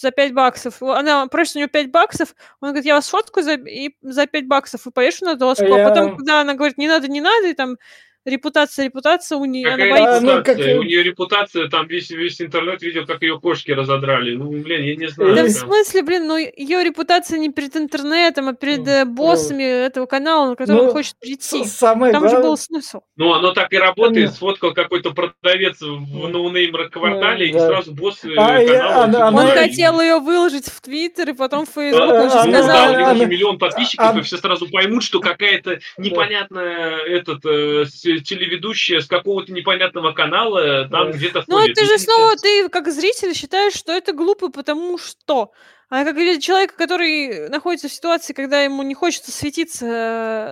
[0.00, 0.82] за 5 баксов.
[0.82, 4.46] Она просит у него 5 баксов, он говорит, я вас фоткаю за, и за 5
[4.46, 5.72] баксов и повешу на доску.
[5.72, 7.76] А потом, когда она говорит, не надо, не надо, и там
[8.24, 10.20] репутация, репутация у нее, она боится.
[10.20, 10.72] ну, репутация?
[10.74, 14.34] как- У нее репутация, там весь, весь интернет видел, как ее кошки разодрали.
[14.36, 15.34] Ну, блин, я не знаю.
[15.34, 15.54] Да в прям.
[15.54, 19.12] смысле, блин, ну ее репутация не перед интернетом, а перед Ну, э, ну.
[19.14, 21.64] боссами этого канала, на который он Ну, хочет прийти.
[21.64, 23.00] Самое Там же был смысл.
[23.16, 24.32] Ну, оно так и работает.
[24.32, 26.28] Сфоткал какой-то продавец в Ну.
[26.28, 27.66] no-name квартале, Ну, и да.
[27.66, 29.04] сразу босс э, А, я- канала...
[29.04, 32.02] она- типа, она- Он Ну, хотел ее выложить в Твиттер и потом в Фейсбук.
[32.02, 34.22] А, Он же а, Ну, да, сказал, у него она- же миллион подписчиков, а- и
[34.22, 37.84] все сразу поймут, что какая-то непонятная этот, э,
[38.16, 41.16] телеведущая с какого-то непонятного канала там Да.
[41.16, 41.76] где-то Ну, ходит.
[41.76, 45.52] ты же Ну, снова, ты как зритель считаешь, что это глупо, потому что.
[45.90, 49.86] А как человек, который находится в ситуации, когда ему не хочется светиться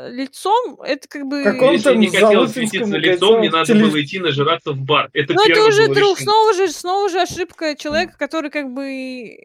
[0.08, 1.44] э, лицом, это как бы...
[1.44, 5.10] Каком Если не хотел светиться лицом, не надо теле- было идти нажираться в бар.
[5.12, 9.36] Это Ну, это уже друг, снова же, снова же ошибка человека, который как бы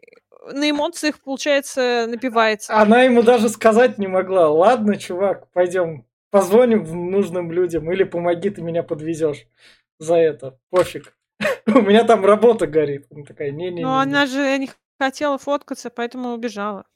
[0.50, 2.74] на эмоциях, получается, напивается.
[2.74, 4.48] Она ему даже сказать не могла.
[4.48, 9.46] Ладно, чувак, пойдем позвоним нужным людям или помоги, ты меня подвезешь
[9.98, 10.58] за это.
[10.70, 11.16] Пофиг.
[11.66, 13.06] У меня там работа горит.
[13.12, 13.82] Она такая, не-не-не.
[13.82, 16.86] Но она же не хотела фоткаться, поэтому убежала.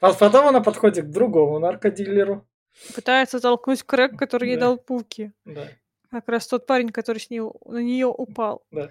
[0.00, 2.46] А потом она подходит к другому наркодилеру.
[2.94, 4.66] Пытается толкнуть крэк, который ей Да.
[4.66, 5.32] дал пуки.
[5.44, 5.66] Да,
[6.10, 8.62] Как раз тот парень, который с нее, на нее упал.
[8.70, 8.90] да,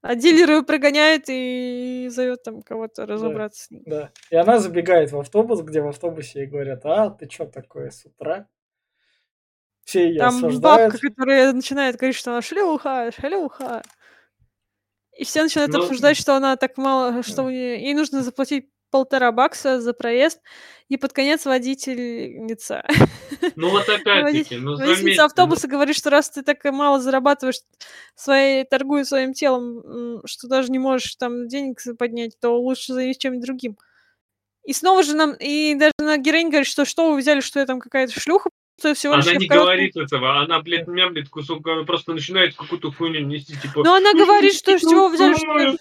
[0.00, 3.82] А дилер ее прогоняет и зовет там кого-то разобраться с ним.
[3.84, 4.10] да.
[4.30, 8.06] И она забегает в автобус, где в автобусе ей говорят, а, ты что такое с
[8.06, 8.46] утра?
[9.88, 10.92] Все ее Там осуждают.
[10.92, 13.82] бабка, которая начинает говорить, что она шлюха, шлюха.
[15.16, 18.68] И все начинают Ну, обсуждать, что она так мало, что у нее- ей нужно заплатить
[18.90, 20.40] полтора бакса за проезд,
[20.88, 22.84] и под конец водительница.
[23.56, 27.60] Ну вот опять-таки, ну Водительница автобуса говорит, что раз ты так мало зарабатываешь,
[28.14, 33.46] своей, торгуя своим телом, что даже не можешь там денег поднять, то лучше займись чем-нибудь
[33.46, 33.78] другим.
[34.64, 37.64] И снова же нам, и даже на героинь говорит, что что вы взяли, что я
[37.64, 41.28] там какая-то шлюха, что я всего лишь Она не коротком- говорит этого, она, блядь, мямлит
[41.28, 43.82] кусок, она просто начинает какую-то хуйню нести, типа...
[43.82, 45.78] Но она «Ну, говорит, что я с чего взяли, что я, знаю».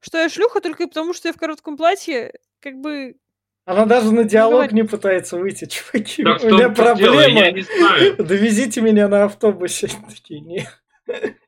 [0.00, 3.16] что я шлюха только потому, что я в коротком платье, как бы...
[3.64, 4.72] Она даже на диалог говорит.
[4.72, 5.66] не пытается выйти.
[5.66, 7.40] Чуваки, Так у меня дело, проблема.
[7.40, 8.16] я не знаю.
[8.16, 9.88] Довезите меня на автобусе.
[10.08, 10.68] Такие, не,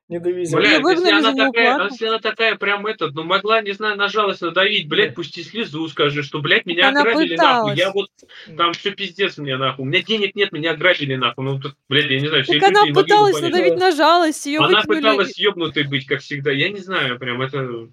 [0.08, 0.58] не довезем.
[0.58, 1.92] Блядь, выгнали если она, такая, неуплату.
[1.92, 5.88] если она такая прям этот, ну могла, не знаю, на жалость надавить, блядь, пусти слезу,
[5.88, 7.78] скажи, что, блядь, меня Она ограбили нахуй, пыталась.
[7.78, 8.10] я вот,
[8.56, 12.10] там все пиздец мне нахуй, у меня денег нет, меня ограбили нахуй, ну, тут, блядь,
[12.10, 13.52] я не знаю, все Так она люди пыталась понять.
[13.52, 14.96] надавить на жалость, ее Она выкинули...
[14.96, 17.88] пыталась ёбнутой быть, как всегда, я не знаю, прям, это...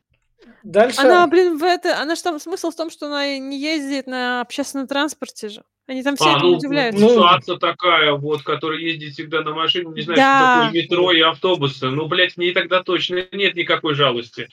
[0.63, 1.00] Дальше.
[1.00, 2.00] Она, блин, в это...
[2.00, 2.39] Она же там...
[2.39, 5.63] Смысл в том, что она не ездит на общественном транспорте же.
[5.88, 7.02] Они там все А, ну, удивляются.
[7.02, 10.39] ну, ситуация такая, вот, которая ездит всегда на машине, не знаю, Да.
[10.39, 14.48] что такое метро и автобусы, ну, блядь, в ней тогда точно нет никакой жалости.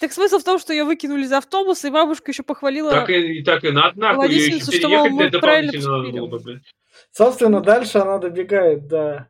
[0.00, 2.90] Так смысл в том, что ее выкинули из автобуса, и бабушка еще похвалила...
[2.90, 5.72] Так и, и так и надо нахуй, ее еще что, переехать, мол, блядь, мы правильно
[5.72, 6.62] дополнительно надо было бы, блядь.
[7.12, 9.28] Собственно, дальше она добегает до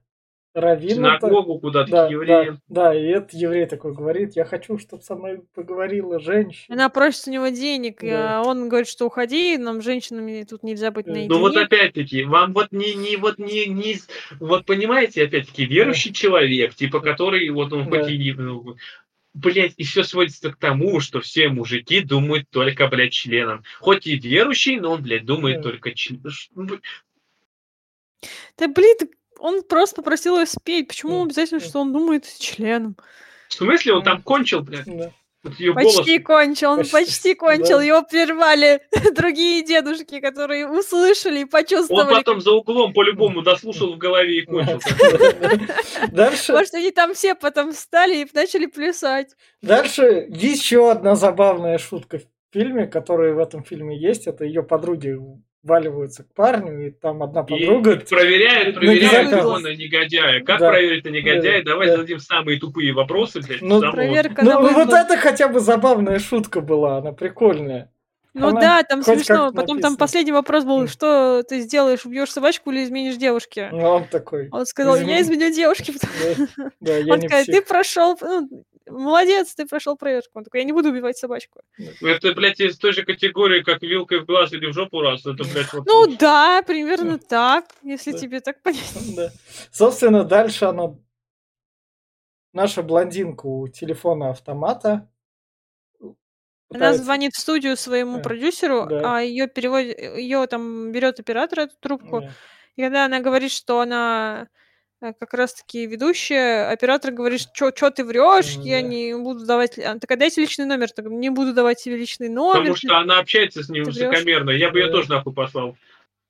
[0.55, 1.19] В Равина.
[1.19, 2.61] Синагогу куда-то, Да, к евреям.
[2.69, 6.75] да, да, и этот еврей такой говорит, я хочу, чтобы со мной поговорила женщина.
[6.77, 8.38] Она просит у него денег, Да.
[8.38, 11.35] а он говорит, что уходи, нам с женщинами тут нельзя быть Ну, наедине.
[11.35, 13.97] Ну вот опять-таки, вам вот не, не вот не, не,
[14.38, 17.99] вот понимаете, опять-таки, верующий человек, типа, который, вот он Да.
[18.03, 18.77] хоть и, ну,
[19.35, 23.64] блядь, и все сводится к тому, что все мужики думают только, блядь, членом.
[23.81, 25.62] Хоть и верующий, но он, блядь, думает Да.
[25.71, 26.31] только членом.
[28.57, 28.97] Да блин,
[29.38, 30.88] он просто попросил ее спеть.
[30.88, 31.25] Почему Да.
[31.25, 31.66] обязательно, Да.
[31.66, 32.97] что он думает членом?
[33.49, 34.85] В смысле, он там кончил, блядь?
[34.87, 35.12] Да.
[35.42, 35.97] Вот ее голос.
[35.97, 37.77] Почти кончил, он Почти, почти, кончил.
[37.77, 37.85] да.
[37.85, 38.81] Его прервали
[39.14, 42.14] другие дедушки, которые услышали и Он почувствовали.
[42.14, 44.81] потом за углом по-любому дослушал в голове и кончил.
[46.12, 49.35] Дальше, Может, они там все потом встали и начали плясать.
[49.61, 55.14] дальше еще одна забавная шутка в фильме, которая в этом фильме есть, это ее подруги
[55.64, 57.96] валиваются к парню, и там одна И подруга...
[58.09, 60.40] проверяет, на проверяет дизайн- его на негодяя.
[60.44, 60.68] Как Да.
[60.70, 61.62] проверить на негодяя?
[61.64, 61.96] Да, Давай да.
[61.96, 63.62] зададим самые тупые вопросы, блядь.
[63.62, 67.90] Ну, самого- Проверка Ну, ну вот это хотя бы забавная шутка была, она прикольная.
[68.37, 69.53] Ну Она да, там смешно.
[69.53, 69.96] Потом там написано.
[69.96, 73.68] последний вопрос был, что ты сделаешь, убьешь собачку или изменишь девушке?
[73.70, 74.48] Ну, он такой.
[74.50, 75.92] Он сказал, я Измени- изменю девушке.
[75.92, 78.48] потому- Да, да, я Он сказал, ты прошел, ну,
[78.87, 80.38] молодец, ты прошел проверку.
[80.38, 81.61] Он такой, я не буду убивать собачку.
[82.01, 85.20] Это, блядь, из той же категории, как вилкой в глаз или в жопу раз.
[85.27, 85.87] Это, блядь, вот...
[85.87, 88.18] Ну да, примерно так, если Да.
[88.18, 89.14] тебе так понять.
[89.16, 89.31] Да.
[89.73, 90.94] Собственно, дальше она...
[92.53, 95.09] Наша блондинка у телефона автомата.
[96.01, 96.14] Она
[96.68, 98.23] пытается- звонит в студию своему Да.
[98.23, 99.16] продюсеру, Да.
[99.16, 102.20] а ее переводит, ее там берет оператор эту трубку.
[102.20, 102.31] Да.
[102.77, 104.63] И когда она говорит, что она э,
[105.12, 108.88] как раз-таки ведущая, оператор говорит, что ты врешь, я Да.
[108.88, 109.79] не буду давать...
[109.79, 110.90] Она такая, дайте личный номер.
[110.90, 112.61] Так, не буду давать тебе личный номер.
[112.61, 114.51] Потому что она общается с ним высокомерно.
[114.51, 114.93] Я бы ее Да.
[114.93, 115.77] тоже нахуй послал.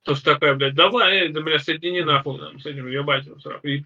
[0.02, 3.24] То что такая, блядь, давай, да, бля, соедини нахуй там, с этим ебать.
[3.40, 3.58] сразу.
[3.62, 3.84] И.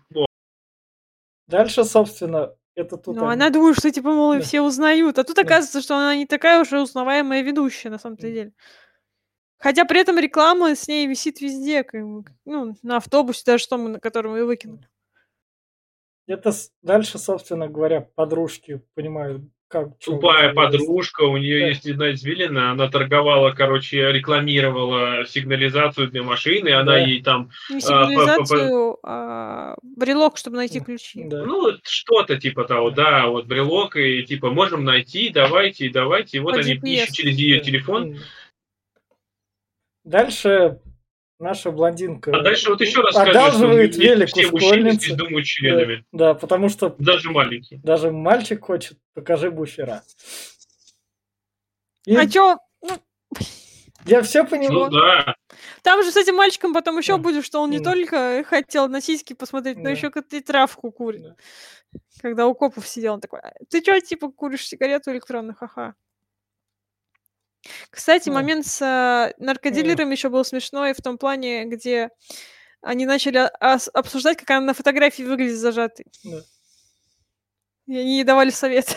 [1.47, 3.17] Дальше, собственно, это тут...
[3.17, 4.41] Ну, они- она думает, что, типа, мол, Да.
[4.41, 5.19] все узнают.
[5.19, 5.43] А тут Да.
[5.43, 8.53] оказывается, что она не такая уж и узнаваемая ведущая, на самом-то деле.
[9.59, 12.01] Хотя при этом реклама с ней висит везде, как
[12.45, 14.87] ну, на автобусе даже том, на котором ее выкинули.
[16.27, 19.99] Это дальше, собственно говоря, подружки понимают, как...
[19.99, 21.67] Тупая подружка, у нее Да.
[21.69, 26.99] есть одна извилина, она торговала, короче, рекламировала сигнализацию для машины, она Да.
[26.99, 31.25] ей там, Не А, сигнализацию, а брелок, чтобы найти ключи.
[31.25, 31.45] Да.
[31.45, 36.55] ну, что-то типа того, да, вот брелок, и типа, можем найти, давайте, давайте, и вот
[36.55, 37.05] По они GPS.
[37.05, 37.65] ищут через ее Да.
[37.65, 38.17] телефон.
[40.09, 40.81] Дальше
[41.39, 45.15] наша блондинка А дальше вот еще раз одалживает не велик все у мужчины школьницы.
[45.17, 47.79] думают членами, Да, потому что даже маленькие.
[47.85, 50.03] даже мальчик хочет, покажи буфера.
[52.07, 52.57] И А чё?
[52.83, 52.97] Ну,
[54.07, 54.91] Я все Ну понимаю.
[54.91, 55.35] да.
[55.83, 57.23] Там же с этим мальчиком потом еще Да.
[57.23, 57.91] будет, что он не Да.
[57.93, 59.91] только хотел на сиськи посмотреть, но Да.
[59.91, 61.23] еще как и травку курит.
[61.23, 61.37] Да.
[62.23, 65.95] Когда у копов сидел, он такой, «А, ты что, типа, куришь сигарету электронную, ха-ха.
[67.91, 68.35] Кстати, Да.
[68.35, 72.11] момент с а, наркодилером еще был смешной в том плане, где
[72.81, 76.07] они начали а- обсуждать, как она на фотографии выглядит зажатой.
[76.25, 76.41] Да.
[77.87, 78.97] И они ей давали совет.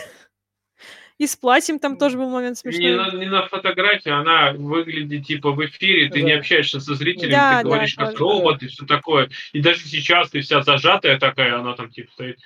[1.17, 1.97] И с платьем там М.
[1.99, 2.95] тоже был момент Не смешной.
[2.95, 6.39] на, не на фотографии, она выглядит типа в эфире, ты не Да.
[6.39, 8.17] общаешься со зрителями, Да, ты да, говоришь как тоже.
[8.19, 9.29] робот и все такое.
[9.53, 12.39] И даже сейчас ты вся зажатая такая, она там типа стоит.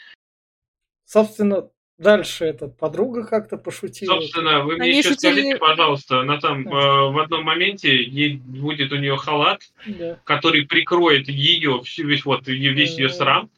[1.05, 4.19] Собственно, дальше эта подруга как-то пошутила.
[4.19, 6.69] Собственно, вы мне Они еще шутили- скажите, пожалуйста, она там Да.
[6.71, 10.19] э, в одном моменте ей будет у нее халат, Да.
[10.23, 13.15] который прикроет ее весь вот ее весь ее Мгм.
[13.15, 13.49] срам.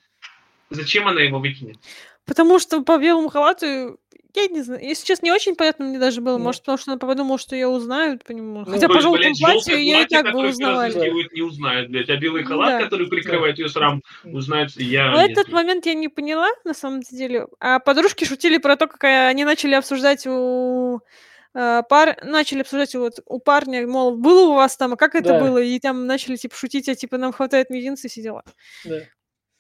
[0.70, 1.78] Зачем она его выкинет?
[2.26, 3.98] Потому что по белому халату,
[4.42, 6.38] я не знаю, если честно, не очень понятно мне даже было.
[6.38, 6.44] Да.
[6.44, 8.60] Может, потому что она подумала, что ее узнают по нему.
[8.60, 11.36] Ну, Хотя то по есть, желтому платью желтое ее и платье, так бы узнавали.
[11.36, 12.10] не узнают, блядь.
[12.10, 12.84] А белый Ну халат, да.
[12.84, 14.72] который прикрывает ее срам, узнают.
[14.78, 17.48] Я Но не этот момент я не поняла, на самом деле.
[17.60, 21.00] А подружки шутили про то, как они начали обсуждать у
[21.54, 22.18] э, пар...
[22.24, 25.40] начали обсуждать вот у парня, мол, было у вас там, а как это Да.
[25.40, 25.58] было?
[25.58, 28.44] И там начали типа шутить, а типа нам хватает мизинца и все дела.
[28.86, 28.98] Да.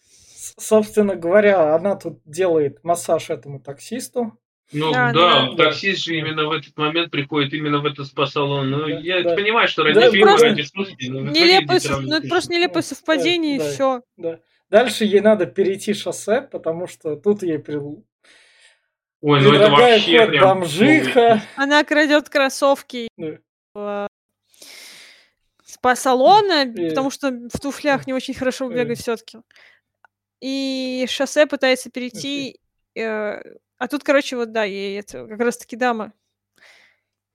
[0.06, 4.38] С- Собственно говоря, она тут делает массаж этому таксисту.
[4.74, 5.56] Ну Да, да, да.
[5.66, 8.70] таксист же именно в этот момент приходит именно в этот спа-салон.
[8.70, 9.34] Ну, Да, я да.
[9.36, 12.82] понимаю, что ради Да, фильма, просто ради шутки, Нелепое, сов- ради ну, это просто нелепое
[12.84, 13.72] Да, совпадение, и да.
[13.72, 14.02] все.
[14.18, 14.40] Да.
[14.70, 17.78] Дальше ей надо перейти шоссе, потому что тут ей при...
[17.78, 20.60] Ой, ну это вообще прям...
[20.60, 21.42] бомжиха.
[21.56, 23.08] Она крадет кроссовки
[23.74, 24.08] Да.
[25.64, 28.74] спа-салона, И- потому что в туфлях не очень хорошо Э.
[28.76, 29.40] бегать все-таки.
[30.42, 32.60] И шоссе пытается перейти.
[32.96, 33.42] э,
[33.78, 36.14] А тут, короче, вот да, ей это как раз-таки дама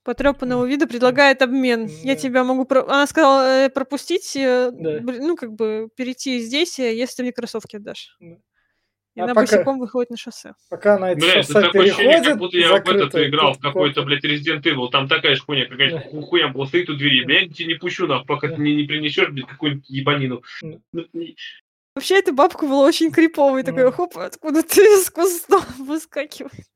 [0.05, 1.87] потрепанного вида предлагает обмен.
[2.03, 2.21] Я Да.
[2.21, 2.65] тебя могу...
[2.65, 4.99] про- Она сказала э, пропустить, э, Да.
[5.01, 8.17] ну, как бы перейти здесь, э, если ты мне кроссовки отдашь.
[8.19, 8.37] Да.
[9.15, 10.55] И А она пока- босиком выходит на шоссе.
[10.71, 13.53] Пока она это Бля, это шоссе такое ощущение, переходит, как будто я в этот играл
[13.53, 14.89] в какой-то, блядь, Resident Evil.
[14.91, 16.03] Там такая же хуйня, какая-то Да.
[16.03, 17.25] ху- хуйня была, стоит у двери.
[17.25, 18.55] Бля, я тебя не пущу, нахуй, пока Да.
[18.57, 20.43] ты мне не принесешь, блядь, какую-нибудь ебанину.
[20.63, 21.03] Да.
[21.95, 23.63] Вообще, эта бабка была очень криповой.
[23.65, 26.67] Такой, хоп, откуда ты из кустов выскакиваешь?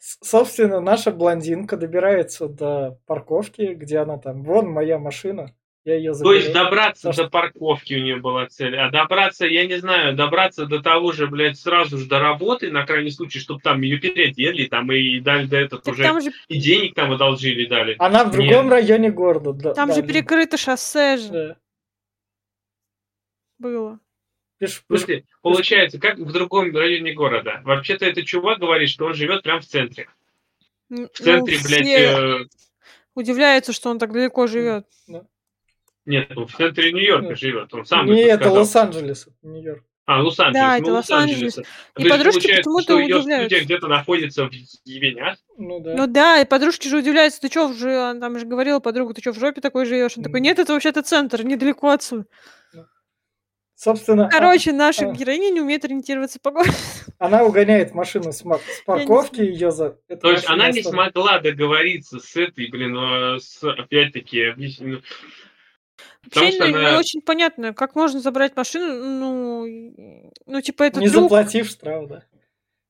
[0.00, 6.18] Собственно, наша блондинка добирается до парковки, где она там, вон моя машина, я ее То
[6.18, 6.34] заберу.
[6.34, 10.66] есть добраться За до парковки у нее была цель, а добраться, я не знаю, добраться
[10.66, 14.66] до того же, блядь, сразу же до работы, на крайний случай, чтобы там ее переодели,
[14.66, 17.96] там и дали до этого Так уже там же, и денег там одолжили дали.
[17.98, 18.72] Она в другом Нет.
[18.72, 19.52] районе города.
[19.54, 21.56] да- там же да, перекрыто шоссе же да.
[23.58, 23.98] было.
[24.64, 27.60] Смысле, получается, как в другом районе города.
[27.64, 30.08] Вообще-то этот чувак говорит, что он живет прям в центре.
[30.88, 32.46] В центре, ну, блядь, э,
[33.14, 34.86] удивляются, что он так далеко живет.
[36.06, 37.74] нет, ну, в центре Нью-Йорка живет.
[37.74, 38.50] Он сам Не, это.
[38.50, 39.82] Лос-Анджелес, Нью-Йорк.
[40.06, 40.54] А, Лос-Анджелес.
[40.54, 41.56] Да, ну, это Лос-Анджелес.
[41.56, 41.62] Лос-Анджелеса.
[41.98, 43.60] И То подружки почему-то что удивляются.
[43.60, 44.52] где-то находится в
[44.84, 45.36] Ебенях.
[45.58, 45.94] Ну да.
[45.96, 49.20] Ну да, и подружки же удивляются, ты чё, же, она там же говорила подруга, ты
[49.20, 50.16] что, в жопе такой живешь?
[50.16, 52.26] Он такой, нет, это вообще-то центр, недалеко отсюда.
[53.76, 55.12] Собственно, а- Короче, наша а.
[55.12, 56.72] героиня не умеет ориентироваться по городу.
[57.18, 59.90] она угоняет машину с, с парковки, ее за...
[59.90, 60.90] То есть она не остановила.
[60.90, 64.52] смогла договориться с этой, блин, э, с, опять-таки,
[66.24, 70.84] Потому Вообще что не, не она- очень понятно, как можно забрать машину, ну, ну типа
[70.84, 71.24] это Не трюк.
[71.24, 72.22] заплатив штраф, да.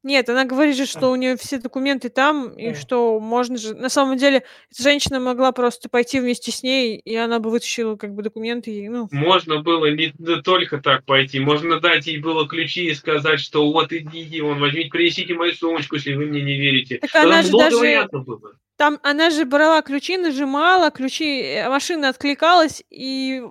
[0.06, 2.74] Нет, она говорит же, что у нее все документы там, и А.
[2.76, 3.74] что можно же...
[3.74, 7.96] На самом деле, эта женщина могла просто пойти вместе с ней, и она бы вытащила
[7.96, 9.08] как бы документы, и, ну...
[9.10, 10.12] можно было не
[10.44, 14.90] только так пойти, можно дать ей было ключи и сказать, что вот идите, вон, возьмите,
[14.90, 16.98] принесите мою сумочку, если вы мне не верите.
[16.98, 18.52] Так Там она же много даже- было.
[18.76, 23.42] Там она же брала ключи, нажимала, ключи, э, машина откликалась, и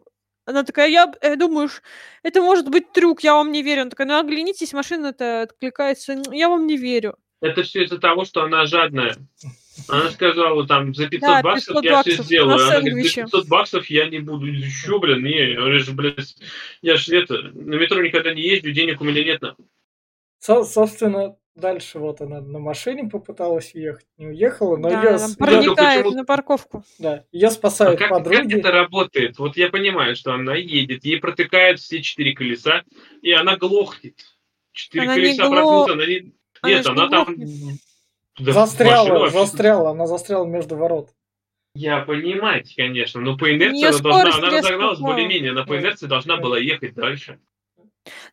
[0.46, 1.82] она такая, я э, думаю, ш-
[2.24, 3.82] это может быть трюк, я вам не верю.
[3.82, 7.18] Она такая, ну оглянитесь, машина-то откликается, «М, я вам не верю.
[7.42, 9.16] Это все из-за того, что она жадная.
[9.90, 12.48] Она сказала, там, за 500 Да, баксов 500 я все баксов сделаю.
[12.48, 13.22] на Она говорит, за сэндвиче.
[13.24, 14.46] 500 баксов я не буду.
[14.46, 16.36] Еще, блин, не, я же, блядь,
[16.82, 19.42] я же это, на метро никогда не езжу, денег у меня нет.
[19.42, 19.66] нахуй.
[20.40, 25.36] Со- собственно, дальше вот она на машине попыталась уехать, не уехала, но да, ее, Ну,
[25.38, 26.84] проникает почему- на парковку.
[27.00, 28.60] да, ее А спасают как, как подруги.
[28.60, 29.38] это работает?
[29.40, 32.84] Вот я понимаю, что она едет, ей протыкают все четыре колеса,
[33.22, 34.20] и она глохнет.
[34.74, 36.34] Четыре Она не колеса гло- проткнуты, она не...
[36.62, 37.26] Она Нет, она не там...
[38.38, 41.10] Да, машина застряла, вообще- застряла, она застряла между ворот.
[41.74, 46.38] Я понимаю, конечно, но по инерции она должна, она разогналась более-менее, она по инерции должна
[46.38, 47.40] была ехать дальше.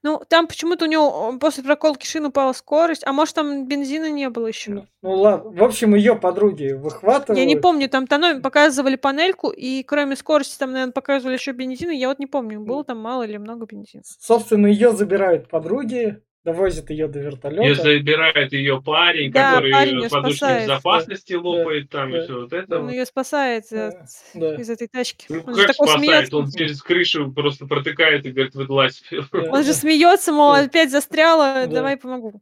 [0.02, 4.28] Ну, там почему-то у него после проколки шин упала скорость, а может там бензина не
[4.28, 4.72] было еще.
[4.72, 7.38] Ну, ну ладно, в общем, ее подруги выхватывают.
[7.38, 11.90] Я не помню, там тономи показывали панельку, и кроме скорости там, наверное, показывали еще бензин,
[11.90, 14.02] я вот не помню, было там мало или много бензина.
[14.04, 17.62] Собственно, ее забирают подруги, довозит ее до вертолета.
[17.62, 22.22] Ее забирает ее парень, Да, который парень её подушки безопасности Да, лопает там да, и
[22.22, 22.88] все вот Он это.
[22.88, 23.94] ее спасает Да, от-
[24.34, 24.54] да.
[24.56, 25.26] из этой тачки.
[25.28, 25.98] Ну, Он как спасает?
[26.00, 26.36] смеется.
[26.36, 29.02] Он через крышу просто протыкает и говорит, вылазь.
[29.32, 30.60] Он же смеется, мол, Да.
[30.62, 31.66] опять застряла, Да.
[31.66, 32.40] давай помогу.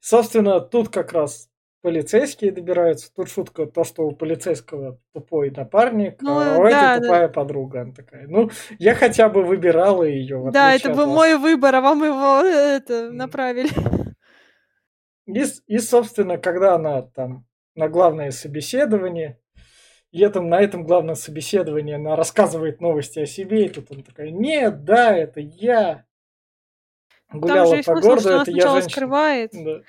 [0.00, 1.48] Собственно, тут как раз
[1.86, 3.12] полицейские добираются.
[3.14, 7.00] Тут шутка то, что у полицейского тупой напарник, Ну, а у да, этой да.
[7.00, 7.82] тупая подруга.
[7.82, 10.50] Она такая, ну, я хотя бы выбирала ее.
[10.52, 13.68] Да, это был мой выбор, а вам его э, это направили.
[15.26, 19.38] И, и, собственно, когда она там на главное собеседование,
[20.10, 24.30] и этом, на этом главном собеседовании она рассказывает новости о себе, и тут она такая,
[24.30, 26.04] нет, да, это я.
[27.30, 28.90] Там Гуляла же и по смысл, городу, что она это я женщина.
[28.90, 29.50] скрывает.
[29.52, 29.82] Да.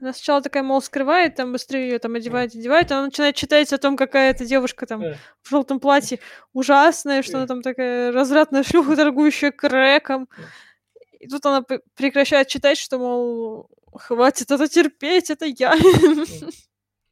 [0.00, 3.78] Она сначала такая, мол, скрывает, там быстрее ее там одевает, одевает, она начинает читать о
[3.78, 5.02] том, какая эта девушка там
[5.42, 6.20] в желтом платье
[6.54, 10.28] ужасная, что она там такая развратная шлюха, торгующая крэком.
[11.18, 11.62] И тут она
[11.96, 15.76] прекращает читать, что, мол, хватит это терпеть, это я.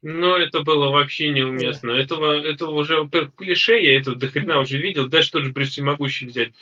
[0.01, 1.91] Но это было вообще неуместно.
[1.91, 6.53] Этого, этого уже клише, я это дохрена уже видел, даже тот же Брюс Всемогущий взять.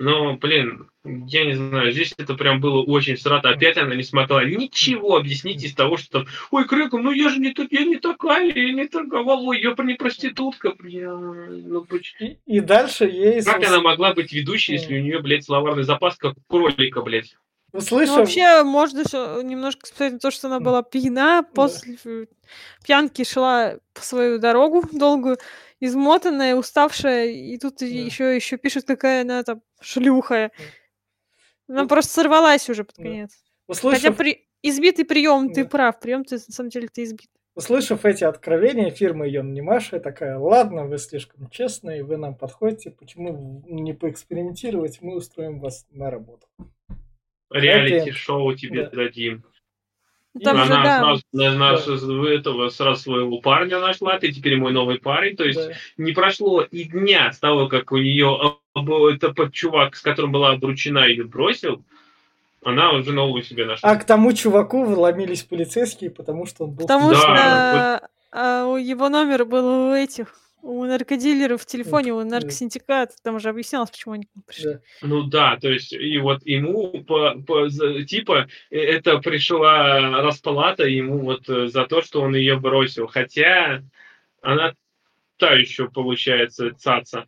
[0.00, 3.50] Но, блин, я не знаю, здесь это прям было очень срато.
[3.50, 7.40] Опять она не смогла ничего объяснить из того, что там, ой, Крэком, ну я же
[7.40, 12.38] не, я не такая, я не торговала, ой, я не проститутка, бля, ну почему?
[12.46, 16.36] И, дальше ей, Как она могла быть ведущей, если у нее, блядь, словарный запас, как
[16.36, 17.36] у кролика, блядь?
[17.72, 22.26] Ну, услышав, вообще, можно ещё немножко сказать на то, что она была пьяна, после э,
[22.82, 25.36] пьянки шла по свою дорогу долгую,
[25.80, 27.86] измотанная, уставшая, и тут Да.
[27.86, 30.50] еще еще пишут, какая она там шлюха.
[31.68, 33.02] Она просто сорвалась уже под Да.
[33.02, 33.32] конец.
[33.66, 34.48] Хотя услышав, при...
[34.62, 35.68] избитый прием, ты Да.
[35.68, 37.28] прав, прием ты на самом деле ты избит.
[37.54, 43.62] услышав эти откровения, фирма ее нанимавшая такая, ладно, вы слишком честные, вы нам подходите, почему
[43.66, 46.46] не поэкспериментировать, мы устроим вас на работу.
[47.50, 48.90] Реалити-шоу тебе Да.
[48.90, 49.42] дадим.
[50.34, 54.30] Ну, Там И же, она да, сразу, она с- этого, сразу своего парня нашла, ты
[54.30, 55.36] теперь мой новый парень.
[55.36, 55.72] То есть Да.
[55.96, 60.50] не прошло и дня с того, как у нее это под чувак, с которым была
[60.50, 61.82] обручена, ее бросил,
[62.62, 63.90] она уже новую себе нашла.
[63.90, 66.86] А к тому чуваку вломились полицейские, потому что он был...
[66.86, 67.16] потому Да,
[68.00, 73.38] что а, у его номер был у этих, у наркодилеров в телефоне, у наркосиндиката, там
[73.40, 74.74] же объяснялось, почему они пришли.
[74.74, 74.80] Да.
[75.02, 77.68] Ну да, то есть и вот ему по, по-
[78.04, 83.82] типа э, это пришла расплата ему вот э, за то, что он ее бросил, хотя
[84.42, 84.74] она
[85.36, 87.26] та еще получается цаца.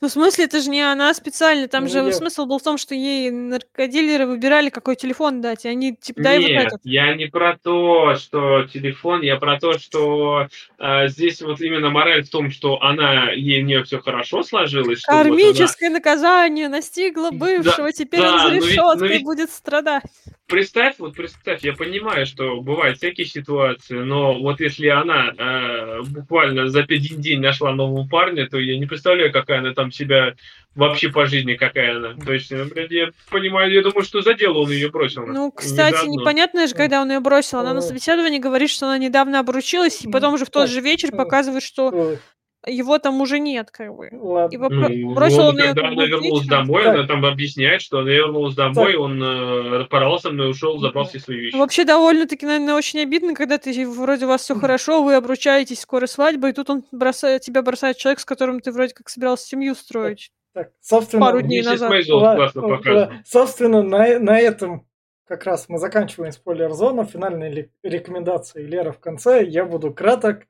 [0.00, 1.68] Ну, в смысле, это же не она специально.
[1.68, 5.64] Там Ну, же я- смысл был в том, что ей наркодилеры выбирали, какой телефон дать.
[5.64, 6.80] И они, типа, дай вот Нет, этот.
[6.84, 10.48] я не про то, что телефон, я про то, что
[10.78, 15.00] э, здесь вот именно мораль в том, что она ей у нее все хорошо сложилось,
[15.00, 19.08] что вот она- Кармическое наказание настигло бывшего, теперь да, он за но ведь- но решеткой
[19.08, 20.02] ведь- будет страдать.
[20.46, 26.68] Представь, вот представь, я понимаю, что бывают всякие ситуации, но вот если она э, буквально
[26.68, 30.34] за один день нашла нового парня, то я не представляю, какая она там себя
[30.74, 32.14] вообще по жизни, какая она.
[32.14, 35.24] То есть, блядь, я понимаю, я думаю, что за дело он ее бросил.
[35.26, 36.12] Ну, Не кстати, заодно.
[36.20, 37.58] непонятно же, когда он ее бросил.
[37.60, 41.12] Она на собеседовании говорит, что она недавно обручилась, и потом же в тот же вечер
[41.12, 42.18] показывает, что
[42.66, 44.08] его там уже нет, как бы.
[44.08, 44.58] И Ладно.
[44.58, 46.94] вопро- Ну, бросил он, он ее когда она вернулась домой, Так.
[46.94, 49.00] она там объясняет, что она вернулась домой, Так.
[49.00, 51.56] он э, порвал со мной, ушел, забрал все свои вещи.
[51.56, 56.06] Вообще довольно-таки, наверное, очень обидно, когда ты вроде у вас все хорошо, вы обручаетесь, скоро
[56.06, 59.74] свадьба, и тут он бросает, тебя бросает человек, с которым ты вроде как собирался семью
[59.74, 60.30] строить.
[60.54, 61.90] Так, собственно, Пару дней назад.
[61.90, 63.22] Мейзел Ла- классно ла- показано.
[63.26, 64.86] Собственно, на, на этом
[65.26, 67.04] как раз мы заканчиваем спойлер-зону.
[67.06, 69.44] Финальная ли- рекомендация Лера в конце.
[69.44, 70.42] Я буду краток.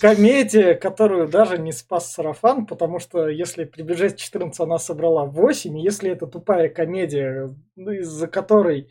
[0.00, 5.76] Комедия, которую даже не спас сарафан, потому что если при бюджете 14 она собрала 8,
[5.78, 8.90] и если это тупая комедия, ну, из-за которой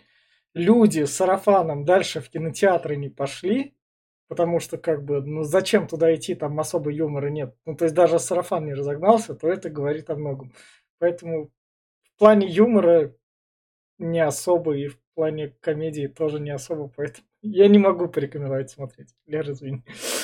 [0.53, 3.75] люди с сарафаном дальше в кинотеатры не пошли,
[4.27, 7.55] потому что как бы, ну зачем туда идти, там особо юмора нет.
[7.65, 10.53] Ну то есть даже сарафан не разогнался, то это говорит о многом.
[10.99, 11.49] Поэтому
[12.15, 13.15] в плане юмора
[13.97, 19.09] не особо, и в плане комедии тоже не особо, поэтому я не могу порекомендовать смотреть.
[19.27, 19.83] Лера, извини.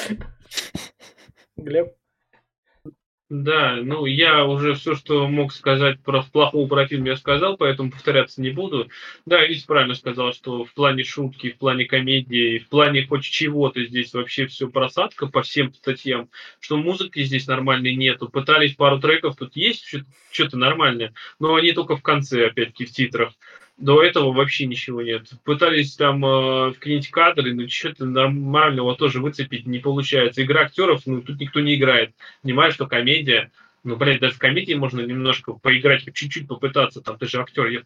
[1.57, 1.95] Глеб?
[3.29, 7.89] Да, ну я уже все, что мог сказать про плохого про фильм, я сказал, поэтому
[7.89, 8.88] повторяться не буду.
[9.25, 13.83] Да, Лис правильно сказал, что в плане шутки, в плане комедии, в плане хоть чего-то
[13.83, 16.29] здесь вообще все просадка по всем статьям,
[16.59, 18.29] что музыки здесь нормальной нету.
[18.29, 19.91] Пытались пару треков, тут есть
[20.31, 23.33] что-то нормальное, но они только в конце, опять-таки, в титрах.
[23.78, 25.28] До этого вообще ничего нет.
[25.43, 30.43] Пытались там э, вклинить кадры, но что-то нормального тоже выцепить не получается.
[30.43, 32.15] Игра актеров, ну, тут никто не играет.
[32.41, 33.51] Понимаешь, что комедия,
[33.84, 37.67] ну, блядь, даже в комедии можно немножко поиграть, чуть-чуть попытаться, там, ты же актер.
[37.67, 37.84] Я...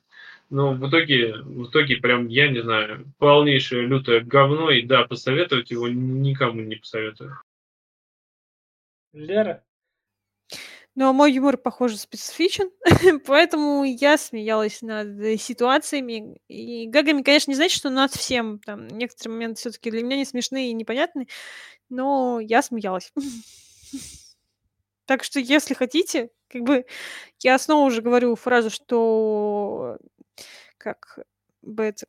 [0.52, 5.72] Но в итоге, в итоге прям, я не знаю, полнейшее лютое говно, и да, посоветовать
[5.72, 7.42] его никому не посоветую.
[9.14, 9.64] Лера?
[11.00, 12.72] Но мой юмор, похоже, специфичен,
[13.26, 17.22] поэтому я смеялась над ситуациями и гагами.
[17.22, 18.60] Конечно, не значит, что над всем.
[18.60, 21.30] Там некоторые моменты все-таки для меня не смешные и непонятны,
[21.90, 23.14] но я смеялась.
[25.06, 26.86] Так что, если хотите, как бы
[27.40, 29.98] я снова уже говорю фразу, что
[30.78, 31.18] как
[31.62, 32.06] бы это...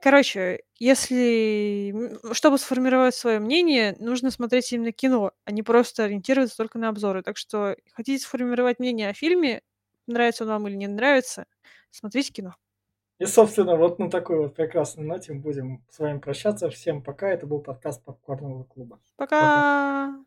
[0.00, 1.94] Короче, если...
[2.32, 7.22] Чтобы сформировать свое мнение, нужно смотреть именно кино, а не просто ориентироваться только на обзоры.
[7.22, 9.62] Так что хотите сформировать мнение о фильме,
[10.06, 11.46] нравится он вам или не нравится,
[11.90, 12.56] смотрите кино.
[13.18, 16.68] И, собственно, вот на такой вот прекрасной ноте мы будем с вами прощаться.
[16.68, 17.28] Всем пока.
[17.30, 19.00] Это был подкаст Попкорного клуба.
[19.16, 19.40] Пока.
[19.40, 20.25] пока.